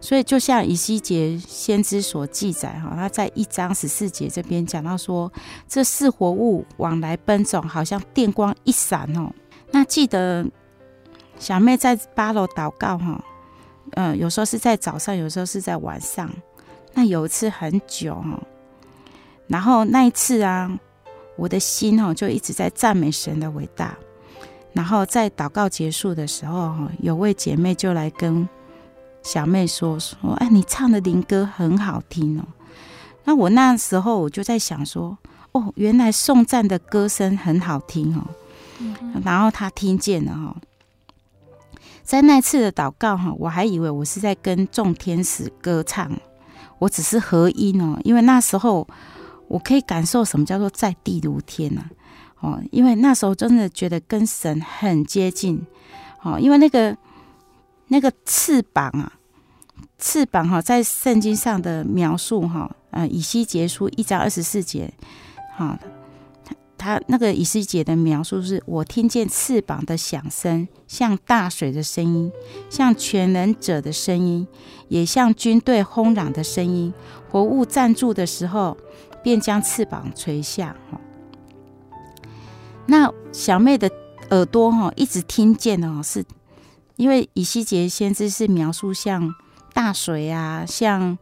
[0.00, 5.30] 所以就像以西结先知所记载哈，他在一章十四节这边讲到说，
[5.68, 9.30] 这四活物往来奔走，好像电光一闪哦。
[9.70, 10.46] 那记得
[11.38, 13.22] 小妹在八楼祷告哈。
[13.92, 16.30] 嗯，有时候是在早上，有时候是在晚上。
[16.94, 18.40] 那有一次很久哈，
[19.46, 20.70] 然后那一次啊，
[21.36, 23.96] 我的心哦就一直在赞美神的伟大。
[24.72, 28.48] 然后在祷告结束的时候哈，有位姐妹就来跟
[29.22, 32.44] 小妹说说：“哎，你唱的灵歌很好听哦。”
[33.24, 35.16] 那我那时候我就在想说，
[35.52, 38.22] 哦，原来颂赞的歌声很好听哦。
[39.24, 40.56] 然后她听见了哈，
[42.08, 46.10] 在那次的祷告哈，我还以为我是在跟众天使歌唱，
[46.78, 48.88] 我只是合音哦，因为那时候
[49.46, 51.84] 我可以感受什么叫做在地如天呐，
[52.40, 55.62] 哦，因为那时候真的觉得跟神很接近，
[56.22, 56.96] 哦，因为那个
[57.88, 59.12] 那个翅膀啊，
[59.98, 64.90] 翅膀哈，在圣经上的描述哈，呃，以西结书一章二十四节，
[65.54, 65.78] 哈。
[66.78, 72.32] 他那个以西结的描述是：我听见翅膀的响声，像大水的声音，
[72.70, 74.46] 像全能者的声音，
[74.86, 76.94] 也像军队轰嚷的声音。
[77.28, 78.76] 活物站住的时候，
[79.22, 80.76] 便将翅膀垂下。
[80.90, 81.00] 哈，
[82.86, 83.90] 那小妹的
[84.30, 86.24] 耳朵哈，一直听见的哦，是
[86.96, 89.34] 因为以西结先知是描述像
[89.74, 91.18] 大水啊，像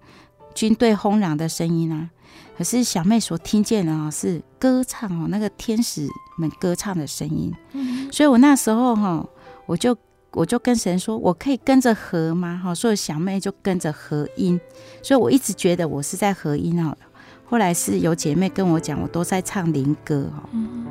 [0.55, 2.11] 军队轰嚷的声音啊。
[2.57, 7.53] 可是小妹所听见的啊，是歌唱哦，那个天使们歌唱的声音。
[7.73, 9.27] 嗯，所以我那时候哈，
[9.67, 9.97] 我就
[10.33, 12.61] 我就跟神说，我可以跟着和吗？
[12.63, 14.59] 哈，所以小妹就跟着和音。
[15.03, 16.97] 所以我一直觉得我是在和音哦。
[17.45, 20.49] 后来是有姐妹跟我讲，我都在唱灵歌哦。
[20.53, 20.87] 嗯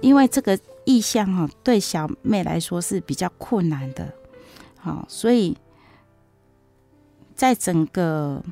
[0.00, 4.12] 因为这个意向哈，对小妹来说是比较困难的，
[4.78, 5.56] 好，所以
[7.34, 8.42] 在整个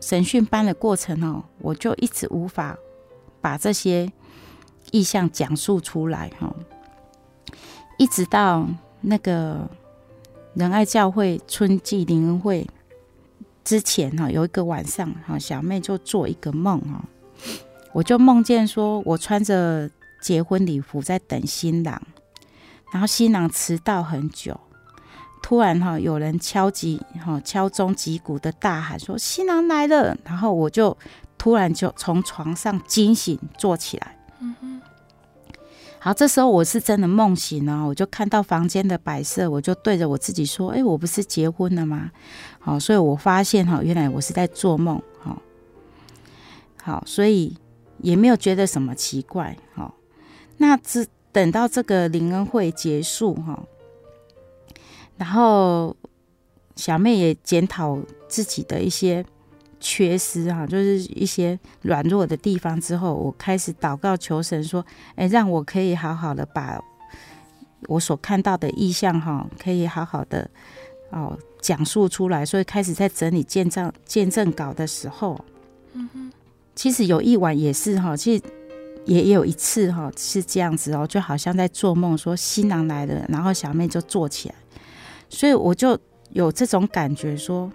[0.00, 2.76] 审讯班的过程哦，我就一直无法
[3.40, 4.10] 把这些
[4.90, 6.54] 意向讲述出来哈，
[7.98, 8.66] 一直到
[9.00, 9.70] 那个
[10.54, 12.66] 仁爱教会春季灵恩会
[13.62, 17.04] 之前哈，有一个晚上哈，小妹就做一个梦哈。
[17.92, 19.88] 我就梦见说，我穿着
[20.20, 22.00] 结婚礼服在等新郎，
[22.92, 24.58] 然后新郎迟到很久，
[25.42, 30.96] 突然哈有人敲击哈敲钟击鼓的大喊说新郎来了，然后我就
[31.36, 34.18] 突然就从床上惊醒坐起来。
[34.40, 34.80] 嗯哼，
[35.98, 42.10] 好，这时候我是真的梦醒了，我就看到房间的摆设，我就对着我自己说：“哎，我不是结婚了吗？”
[42.58, 45.00] 好，所以我发现哈，原来我是在做梦。
[45.20, 45.40] 好，
[46.82, 47.56] 好，所以。
[48.00, 49.92] 也没有觉得什么奇怪，哈。
[50.58, 53.62] 那只等到这个灵恩会结束，哈，
[55.16, 55.96] 然后
[56.76, 57.98] 小妹也检讨
[58.28, 59.24] 自己的一些
[59.80, 64.84] 缺失，哈，就是一些软弱的地方之后，我开始祷告求神说，
[65.14, 66.82] 哎，让我可以好好的把
[67.86, 70.50] 我所看到的意象，哈，可以好好的
[71.10, 72.44] 哦讲述出来。
[72.44, 75.38] 所以开始在整理见证见证稿的时候，
[75.92, 76.32] 嗯哼。
[76.74, 78.44] 其实有一晚也是哈，其实
[79.08, 84.54] 也有一次哈是这样子哦，就好像在做梦，说新郎来了，然后小妹就坐起来，
[85.30, 85.98] 所以我就
[86.30, 87.72] 有这种感觉说，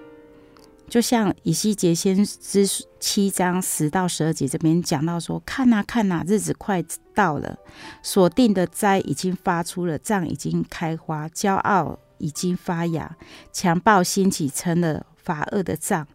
[0.88, 2.68] 就像以西结先知
[3.00, 6.84] 七章十到十二节这边讲到说，看呐看呐，日子快
[7.16, 7.58] 到了，
[8.04, 13.18] 所定的灾已经发出了，杖已经开花，骄傲已经发芽，
[13.52, 16.08] 强暴兴起成了罚恶的杖。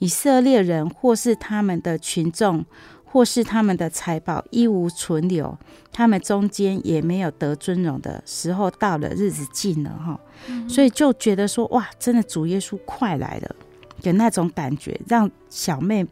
[0.00, 2.64] 以色列人或是他们的群众，
[3.10, 5.56] 或是他们的财宝一无存留，
[5.90, 13.56] 他们中间也没有得尊荣的时候到了，日子近了哈，嗯、所以就觉得说哇，真的主耶稣快来了，
[14.02, 16.06] 有那种感觉，让小妹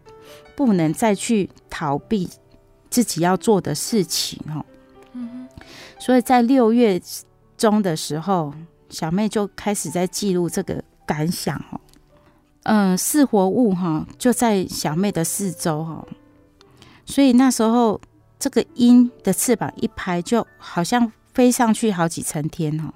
[0.55, 2.29] 不能再去逃避
[2.89, 4.65] 自己要做的事情哈。
[5.13, 5.47] 嗯、
[5.99, 7.01] 所以在六月
[7.59, 8.55] 中的时候，
[8.89, 11.81] 小妹就开始在记录这个感想哦。
[12.65, 16.05] 嗯，四活物哈就在小妹的四周哈，
[17.07, 17.99] 所以那时候
[18.39, 22.93] 这个鹰的翅膀一拍，就好像飞上去好几层天哈。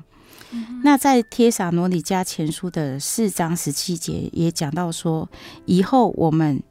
[0.50, 5.26] 嗯、那在帖撒罗尼迦前书的四章十七节也讲到说，
[5.64, 6.62] 以后我们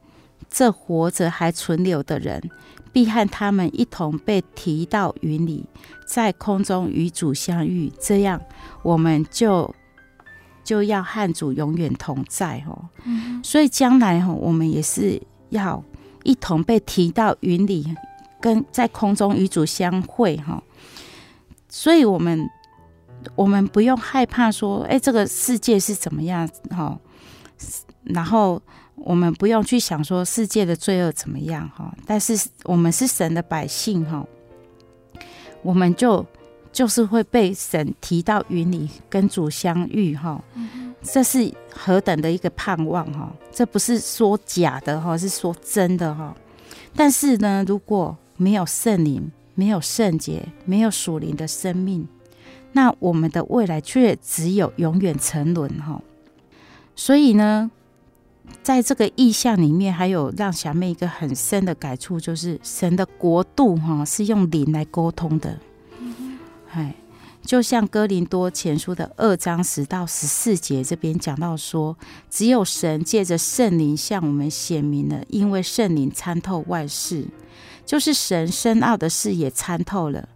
[0.48, 2.52] 这活着还存留的人，
[2.94, 5.66] 必和他们一同被提到云里，
[6.06, 8.40] 在空中与主相遇，这样
[8.84, 9.74] 我们就。
[10.62, 12.90] 就要和主永远同在哦，
[13.42, 15.20] 所以将来哈，我们也是
[15.50, 15.84] 要
[16.24, 17.96] 一同被提到云里，
[18.40, 20.62] 跟在空中与主相会哈。
[21.68, 22.50] 所以，我们
[23.36, 27.00] 我们不用害怕说，哎，这个世界是怎么样哈？
[28.04, 28.62] 然后
[28.96, 31.94] 我们不用去想说世界的罪恶怎么样哈。
[32.06, 34.26] 但是我们是神的百姓哈，
[35.62, 36.26] 我们就
[36.72, 40.42] 就是会被神提到云里跟主相遇哈。
[41.02, 43.32] 这是何等的一个盼望哈！
[43.52, 46.36] 这不是说假的哈，是说真的哈。
[46.94, 52.06] 但是呢，如果没有圣灵，没有圣洁，没有属灵的生命，
[52.74, 56.02] 那我们的未来却只有永远沉沦哈。
[56.96, 57.72] 所以呢，
[58.62, 65.58] 在这个意象里面，还有让小妹一个很深的感触，就是神的国度哈是用灵来沟通的。
[66.72, 66.96] 哎，
[67.44, 71.98] 就像哥林多前书的二章十到十四节这边讲到说，
[72.30, 77.26] 只有神借着圣灵向我们显明了，因为圣灵参透万事，
[77.86, 80.30] 就是神深奥的事也参透了。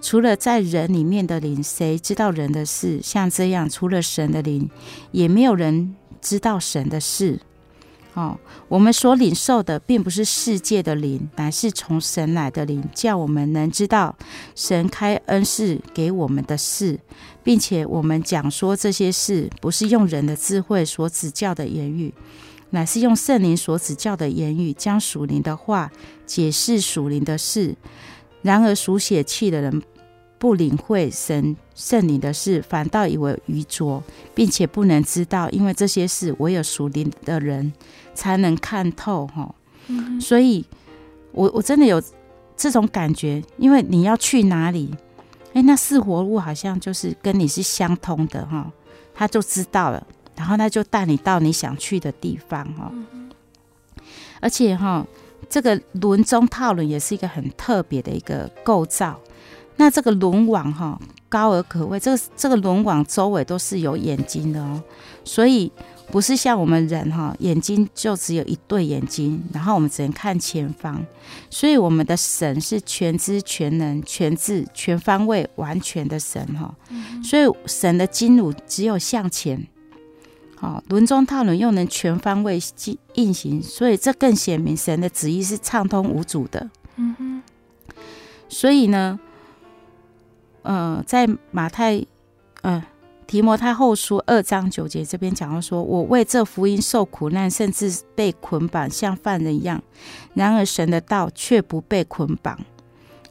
[0.00, 3.00] 除了在人里面的灵，谁知道人的事？
[3.02, 4.68] 像这样，除了神的灵，
[5.12, 7.40] 也没有人知道神的事。
[8.14, 8.38] 哦，
[8.68, 14.14] 我们所领受的并不是世界的灵，乃是从神来的灵，叫我们能知道
[14.54, 16.98] 神开恩赐给我们的事，
[17.42, 22.14] 并且我们讲说这些事，不是用人的智慧所指教的言语，
[22.70, 25.90] 乃是用圣灵所指教的言语，将属灵的话
[26.24, 27.74] 解释属灵的事。
[28.42, 29.82] 然而属血气的人
[30.44, 34.02] 不领会神圣灵的事，反倒以为愚拙，
[34.34, 37.72] 并且不能知道，因为这些事唯有属灵的人
[38.12, 39.26] 才能看透。
[39.28, 39.54] 哈、
[39.86, 40.62] 嗯，所以
[41.32, 41.98] 我我真的有
[42.58, 44.94] 这种感觉，因为你要去哪里，
[45.54, 48.70] 哎，那四活物好像就是跟你是相通的哈，
[49.14, 52.92] 他就知道了，然后他就带你到你想去的地方哈，
[54.40, 55.06] 而且哈。
[55.46, 59.20] 这个轮中套轮也是一个很特别的一个构造。
[59.76, 61.98] 那这个轮网哈，高而可畏。
[61.98, 64.82] 这个这个轮网周围都是有眼睛的哦，
[65.24, 65.70] 所以
[66.10, 71.04] 不是像我们人哈，眼睛就只有一对眼睛，然后我们只能看前方。
[71.50, 76.74] 所以我们的神是全知全能全智全方位完全的神哈。
[77.22, 79.66] 所以神的经纶只有向前。
[80.60, 82.58] 哦，轮中套轮又能全方位
[83.16, 86.70] 运行，所以这更显明神的旨意是畅通无阻的。
[86.96, 87.42] 嗯哼。
[88.48, 89.18] 所以呢，
[90.64, 92.04] 呃，在马太，
[92.62, 92.84] 呃，
[93.28, 99.80] 提摩太后书二章九节这边讲到说：“我为这福音受苦难，甚至被捆绑，像犯人一样。
[100.34, 102.58] 然而神的道却不被捆绑。”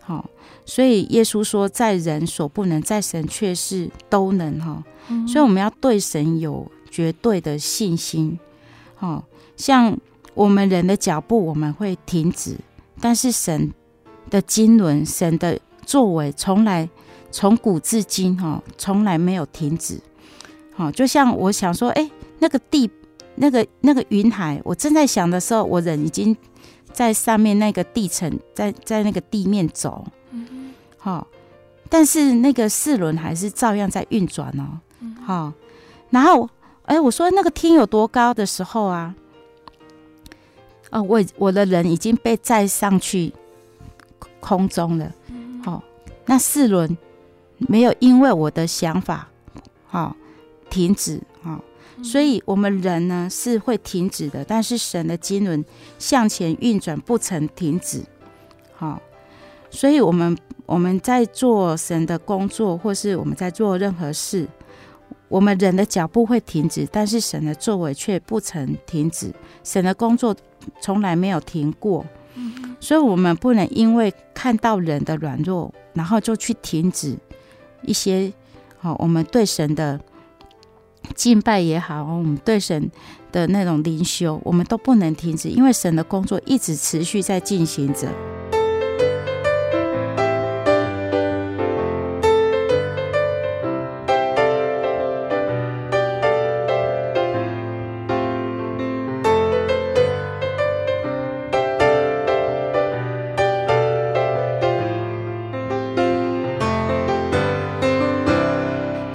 [0.01, 0.29] 好，
[0.65, 4.83] 所以耶稣说：“在人所不能，在神却是都能。”哈，
[5.27, 6.71] 所以我们要对神有。
[6.93, 8.37] 绝对的信心，
[8.99, 9.23] 哦，
[9.57, 9.97] 像
[10.35, 12.55] 我们人的脚步，我们会停止，
[13.01, 13.73] 但是神
[14.29, 16.87] 的经纶，神的作为，从来
[17.33, 19.99] 从古至今，哈，从来没有停止。
[20.73, 22.09] 好，就像我想说，哎，
[22.39, 22.89] 那个地，
[23.35, 26.37] 那个那个云海，我正在想的时候，我人已经
[26.93, 31.27] 在上面那个地层，在在那个地面走，嗯，好，
[31.89, 34.79] 但是那个四轮还是照样在运转哦，
[35.25, 35.51] 好，
[36.11, 36.49] 然后。
[36.85, 39.15] 哎，我说那个天有多高的时候啊？
[40.89, 43.31] 啊，我我的人已经被载上去
[44.41, 45.09] 空中了。
[45.63, 45.83] 好、哦，
[46.25, 46.97] 那四轮
[47.67, 49.27] 没有因为我的想法
[49.85, 50.15] 好、哦、
[50.69, 55.63] 停止啊、哦，所以我们人呢是会停止的，但是神的经纶
[55.99, 58.03] 向前运转不曾停止。
[58.75, 59.01] 好、哦，
[59.69, 64.47] 所以我们我们在做神的工作，或是我们在做任何事。
[65.29, 69.33] 我们人的脚步会停止，但是神的作为却不曾停止。
[69.63, 70.35] 神的工作
[70.79, 72.05] 从来没有停过，
[72.79, 77.17] 所以我们不能因为看到人的软弱，然后就去停止
[77.83, 78.31] 一些
[78.79, 79.99] 好，我们对神的
[81.15, 82.89] 敬拜也好，我们对神
[83.31, 88.07] 的那种灵修，我们都不能停止，因为神的工作一直持续在进行着。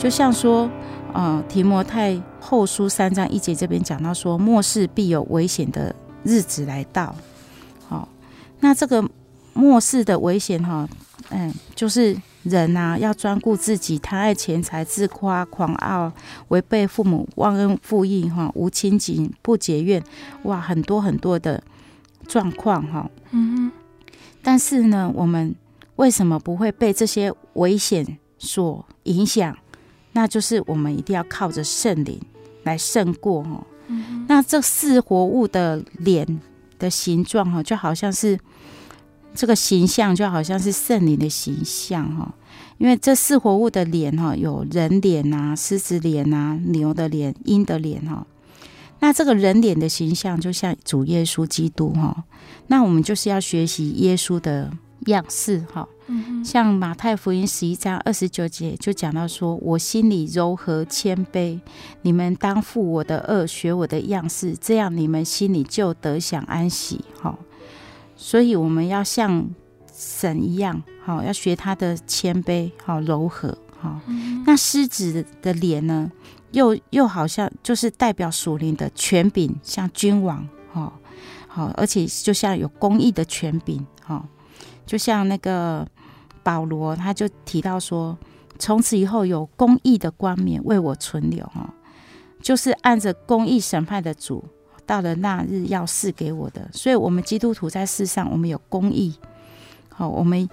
[0.09, 0.71] 就像说，
[1.13, 5.95] 呃，提摩太后书三章一节这边讲到说，末世必有危险的
[6.25, 7.15] 日子来到。
[7.87, 8.09] 好，
[8.61, 9.07] 那这个
[9.53, 10.89] 末世的危险哈，
[11.29, 16.11] 嗯，就是人呐、啊、要专顾自己，贪爱钱财，自夸狂傲，
[16.49, 20.03] 违背父母，忘恩负义哈，无亲情，不结怨，
[20.45, 21.63] 哇，很多很多的
[22.27, 23.11] 状况哈。
[23.33, 23.73] 嗯哼。
[24.43, 25.55] 但是呢，我们
[25.97, 29.55] 为什么不会被这些危险所影响？
[30.13, 32.21] 那就是我们一定要靠着圣灵
[32.65, 33.67] 来胜过哈。
[34.27, 36.41] 那这四活物的脸
[36.79, 38.39] 的形状哈，就好像是
[39.35, 42.35] 这个形象就好像是圣灵的形象哈，
[42.77, 48.27] 因为这四活物的脸哈，有人脸啊、狮子脸啊、牛的脸、鹰的脸哈。
[49.01, 52.25] 那这个人脸的形象就像主耶稣基督哈，
[52.67, 54.71] 那我们就是要学习耶稣的
[55.07, 55.89] 样式哈。
[56.43, 61.61] 像马太福音十一章二十九节就讲到说：“我心里柔和谦卑，
[62.01, 67.39] 你们当负我的轭，学我的样式，这样你们心里就得享安息。”哈，
[68.17, 69.51] 所以我们要像
[69.95, 74.01] 神一样，哈，要学他的谦卑，好柔和，哈。
[74.47, 76.11] 那狮子的脸呢，
[76.53, 80.91] 又又好像就是代表属灵的权柄，像君王，哈，
[81.47, 84.27] 好，而且就像有公义的权柄，哈，
[84.89, 85.87] 就像那个。
[86.41, 88.17] 保罗他就提到说，
[88.59, 91.75] 从此以后有公义的冠冕为我存留哈，
[92.41, 94.43] 就是按着公义审判的主，
[94.87, 96.67] 到了那日要赐给我的。
[96.73, 99.15] 所以，我们基督徒在世上，我们有公义，
[99.91, 100.49] 好，我们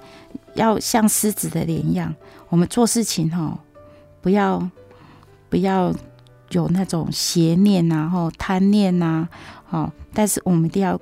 [0.55, 2.13] 要像狮子的脸一样，
[2.49, 3.57] 我们做事情哈，
[4.19, 4.69] 不要
[5.47, 5.95] 不要
[6.49, 9.29] 有那种邪念呐，或贪念呐，
[9.63, 10.99] 好，但是我们一定要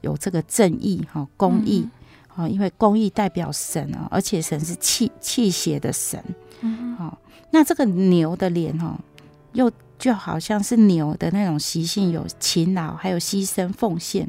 [0.00, 1.88] 有这个正义哈，公义。
[2.34, 6.22] 哦，因为公义代表神啊，而且神是气气血的神。
[6.60, 7.18] 嗯，好，
[7.50, 8.98] 那这个牛的脸哦，
[9.52, 14.28] 又就好像是牛的那种习性，有勤劳，还有牺牲奉献。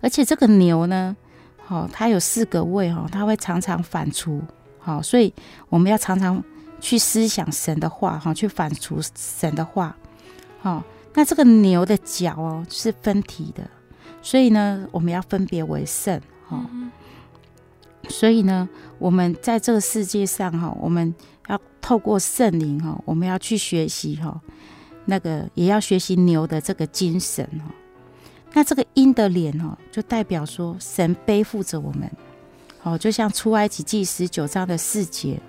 [0.00, 1.16] 而且这个牛呢，
[1.64, 4.40] 好，它有四个胃哈，它会常常反刍。
[4.78, 5.32] 好，所以
[5.68, 6.42] 我们要常常
[6.80, 9.96] 去思想神的话哈，去反刍神的话。
[10.60, 10.82] 好，
[11.14, 13.62] 那这个牛的角哦是分体的，
[14.20, 16.20] 所以呢，我们要分别为圣。
[16.48, 16.64] 好，
[18.08, 18.68] 所以呢，
[18.98, 21.12] 我们在这个世界上哈，我们
[21.48, 24.40] 要透过圣灵哈，我们要去学习哈，
[25.06, 27.74] 那个也要学习牛的这个精神哈。
[28.52, 32.08] 那这个鹰的脸哈，就代表说神背负着我们，
[32.84, 35.40] 哦，就像出埃及记十九章的四节，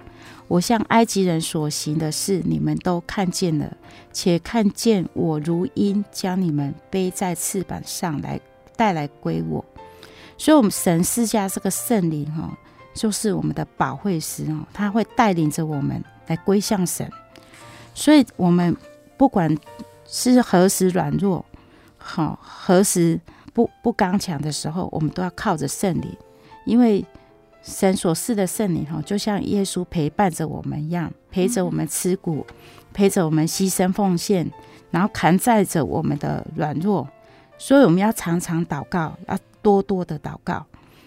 [0.48, 3.78] 我向埃及人所行的事，你们都看见了，
[4.12, 8.42] 且看见我如鹰将你们背在翅膀上来
[8.76, 9.64] 带来归我。
[10.38, 12.56] 所以，我们神赐下这个圣灵哈，
[12.94, 17.12] 就是我们的保惠师哦，他会带领着我们来归向神。
[17.96, 18.78] 所以，我们
[19.18, 19.58] 不管
[20.06, 21.44] 是何时软弱，
[21.98, 23.20] 好何时
[23.52, 26.16] 不不刚强的时候，我们都要靠着圣灵，
[26.66, 27.04] 因为
[27.64, 32.46] 神所赐的圣灵哈，就像耶稣陪伴着我们一样，陪着我们吃苦，
[32.94, 34.50] 陪着我们牺牲奉献，
[34.92, 37.10] 然后扛载着我们的软弱。
[37.58, 39.36] 所以，我们要常常祷告，要。
[39.62, 40.66] 多多的祷告，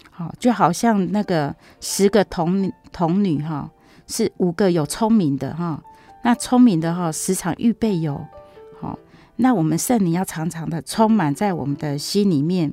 [0.09, 3.69] 好，就好像那个十个童童女哈，
[4.07, 5.81] 是五个有聪明的哈，
[6.23, 8.23] 那聪明的哈时常预备油，
[8.79, 8.97] 好，
[9.37, 12.71] 那我们圣灵要常常的充满在我们的心里面，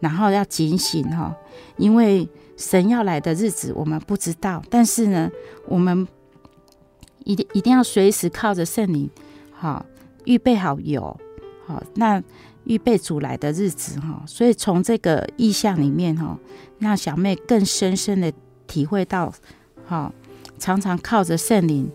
[0.00, 1.36] 然后要警醒哈，
[1.76, 5.30] 因为神要来的日子我们不知道，但是呢，
[5.66, 6.06] 我们
[7.24, 9.10] 一定一定要随时靠着圣灵，
[9.52, 9.84] 好，
[10.24, 11.18] 预备好油，
[11.66, 12.22] 好，那。
[12.66, 16.38] 预备主来的日子哈，所以从这个意象里面哈，
[16.78, 18.32] 让小妹更深深的
[18.66, 19.32] 体会到，
[19.86, 20.12] 哈，
[20.58, 21.90] 常常靠着圣灵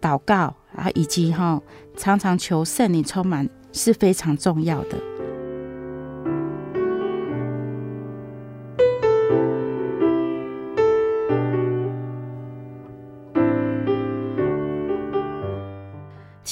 [0.00, 1.60] 祷告啊，以及哈，
[1.96, 5.11] 常常求圣灵充满是非常重要的。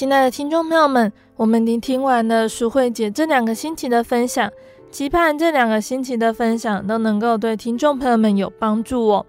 [0.01, 4.51] 亲爱的听众朋友们，我们聆听完了淑慧姐这两个星期的分享，
[4.91, 9.27] 期盼这两个星期的分享都能够对听众朋友们有帮助哦。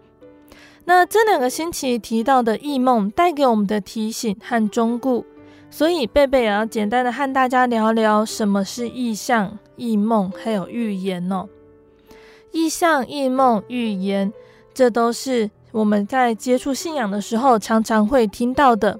[0.85, 5.25] 那这两个星期提到的异梦带给我们的提醒和忠告，
[5.69, 11.49] 所以贝贝也要简单的和大家聊聊什么是异象、异梦还有预言哦。
[12.53, 14.31] 异象、异梦、预言，
[14.73, 18.97] 这都是我们在接触信仰的时候常常会听到的。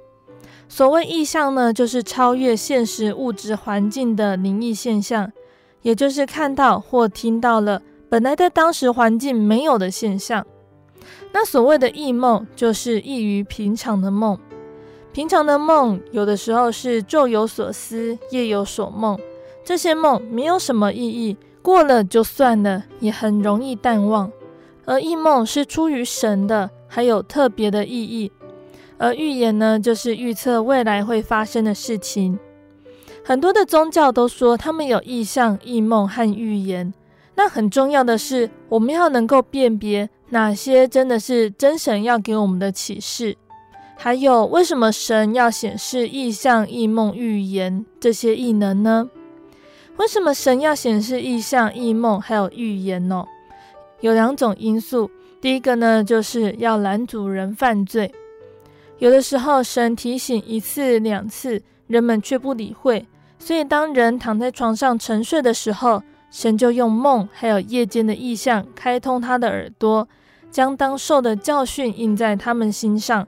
[0.73, 5.29] 所谓异象呢，就是超越现实物质环境的灵异现象，
[5.81, 10.47] 也就是看到或听到了本来在当时环境没有的现象。
[11.33, 14.39] 那所谓的异梦，就是异于平常的梦。
[15.11, 19.19] 平常的梦，有的时候是昼有所思，夜有所梦，
[19.65, 24.31] 这些梦没有什么意义，过了就算了，也很容易淡忘。
[24.85, 28.31] 而异梦是出于神的，还有特别的意义。
[29.01, 32.37] 而预言呢，就是预测未来会发生的事情。
[33.23, 36.93] 很多的宗教都说他们有异象、异梦和预言。
[37.33, 43.35] 那很重要的是，我们要能够辨别哪些真的是真神要给我们的启示，
[43.97, 49.09] 还有为什么神要显示异象、异梦、预言这些异能呢？
[49.97, 53.25] 为什么神要显示异象、异梦还有预言呢？
[54.01, 55.09] 有两种因素。
[55.41, 58.13] 第一个呢，就是要拦阻人犯罪。
[59.01, 63.07] 有的时候，神提醒一次两次，人们却不理会，
[63.39, 70.07] 所以当人躺在床上沉睡的时候，神就用梦还有夜间的异象开通他的耳朵，
[70.51, 73.27] 将当受的教训印在他们心上，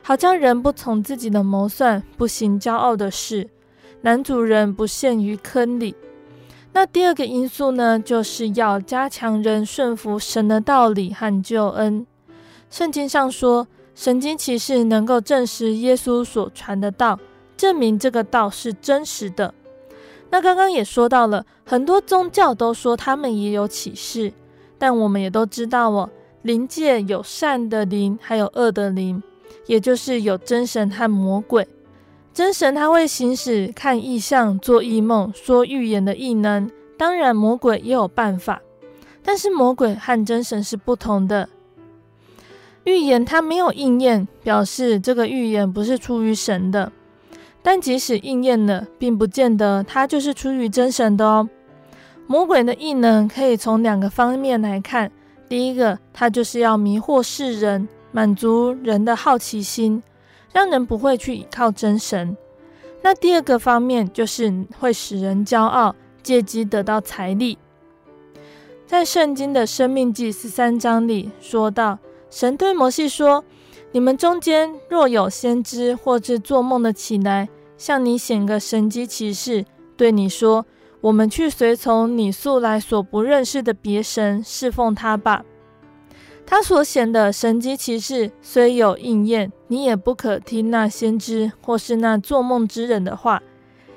[0.00, 3.46] 好将人不从自己的谋算，不行骄傲的事，
[4.00, 5.94] 男主人不陷于坑里。
[6.72, 12.06] 那第二个因素呢，就是要加强人顺服神的道理和救恩。
[12.70, 17.18] 圣经上说，神经骑士能够证实耶稣所传的道，
[17.56, 19.52] 证明这个道是真实的。
[20.30, 24.32] 那刚刚也说到了，很多宗教都说他们也有启示，
[24.78, 26.08] 但我们也都知道哦，
[26.42, 29.22] 灵界有善的灵，还有恶的灵，
[29.66, 31.66] 也就是有真神和魔鬼。
[32.32, 38.62] 真神他会行使看异象、做异梦、说预言的异能，当然魔鬼也有办法，
[39.24, 41.48] 但是魔鬼和真神是不同的。
[42.84, 46.90] 预言它没有应验，表示这个预言不是出于神的；
[47.62, 51.48] 但即使应验了，并不见得它就是出于真神的哦。
[52.26, 55.10] 魔鬼的异能可以从两个方面来看：
[55.48, 60.02] 第一个，它就是要迷惑世人，满足人的好奇心。
[60.52, 62.36] 让人不会去依靠真神。
[63.02, 67.56] 那第二个方面就是会使人骄傲，借机得到财力。
[68.84, 72.00] 在圣经的生命记十三章里说到，
[72.30, 73.44] 神对摩西说
[73.92, 79.64] ：“你们中间若有先知或是做梦的起来，向你显个神迹奇事，
[79.96, 80.64] 对你说：
[81.00, 85.44] 我们去随从你素来所不认识的别神，侍奉他吧。”
[86.46, 93.42] 他所显的神迹奇事虽有应验，你也不可听那先知或是那做梦之人的话，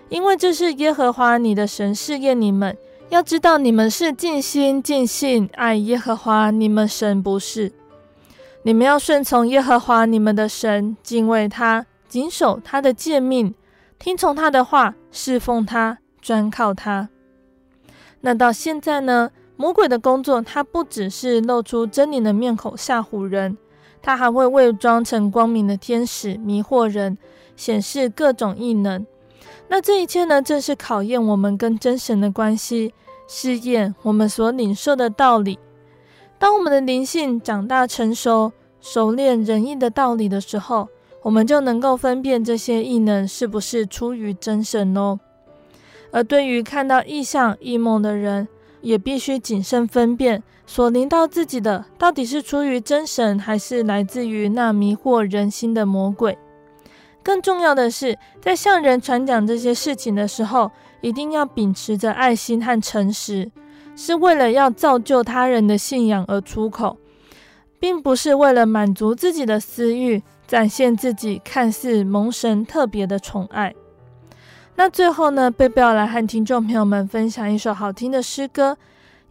[0.09, 2.77] 因为这是耶和华你的神试验你们，
[3.09, 7.71] 要知道你们是尽心尽性爱耶和华你们神不是。
[8.65, 13.53] 你们要顺从耶和华你们的神，敬畏他，谨守他的诫命，
[13.99, 17.09] 听从他的话，侍奉他，专靠他。
[18.21, 19.31] 那到现在呢？
[19.55, 23.55] 魔鬼的工作，他不只是露出狰狞的面孔吓唬人，
[24.01, 27.17] 他还会伪装成光明的天使迷惑人，
[27.55, 29.05] 显示各种异能。
[29.67, 32.93] 那这一切呢，正是考验我们跟真神的关系，
[33.27, 35.59] 试验我们所领受的道理。
[36.43, 40.89] 当我们的灵性长大成熟，熟练仁义的道理的时候，
[41.21, 45.17] 我们就能够分辨这些异能是不是出于真神哦。
[46.11, 48.45] 而对于看到异象异梦的人，
[48.81, 56.37] 也必须谨慎分辨，所临到自己的到底是出于真神，还是来自于那迷惑人心的魔鬼。
[57.23, 60.69] 更重要的是，在向人传讲这些事情的时候，
[60.99, 63.49] 一定要秉持着爱心和诚实，
[63.95, 66.97] 是为了要造就他人的信仰而出口，
[67.79, 73.73] 并不是为了满足自己的私欲，展现自己看似蒙神特别的宠爱。
[74.75, 78.77] 那最后呢，贝贝要来和听众朋友们分享一首好听的诗歌。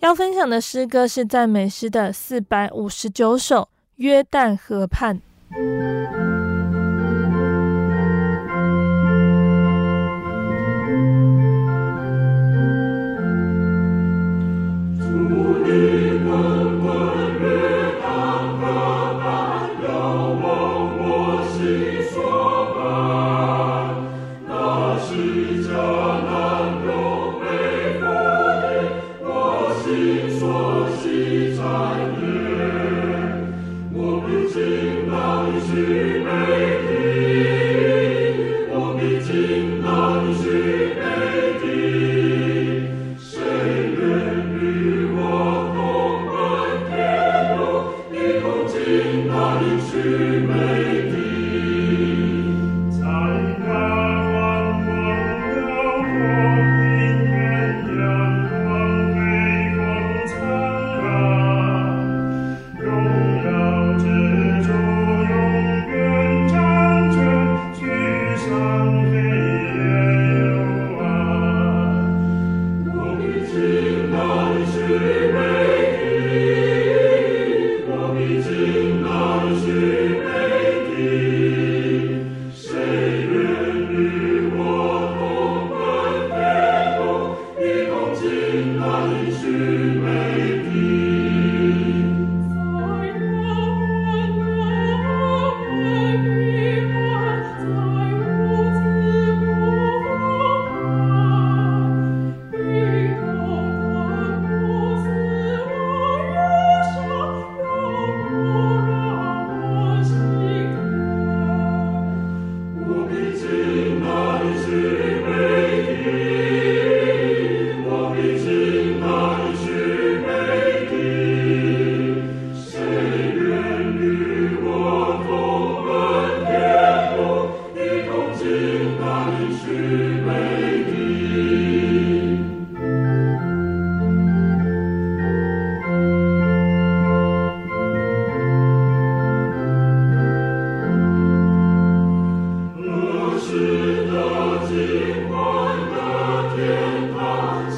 [0.00, 3.62] 要分享的诗歌是赞美诗的四百五十九首
[3.96, 5.20] 《约旦河畔》。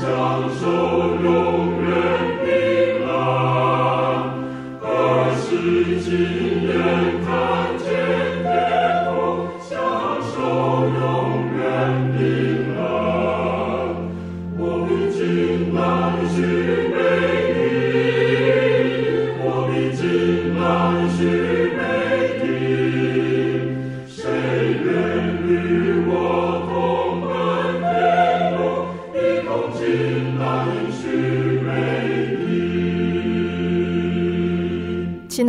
[0.00, 0.93] 享受。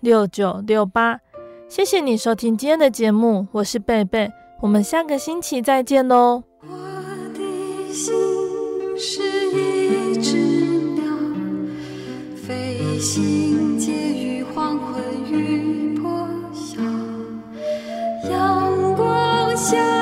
[0.00, 1.20] 六九六八。
[1.68, 4.30] 谢谢你收听今天的节目，我是贝贝，
[4.60, 6.42] 我们下个星期再见喽。
[6.62, 6.76] 我
[7.32, 8.12] 的心
[8.98, 9.22] 是
[9.52, 10.36] 一只
[10.94, 11.04] 鸟，
[12.34, 16.80] 飞行介于黄昏与破晓，
[18.28, 19.56] 阳光。
[19.56, 19.99] 下。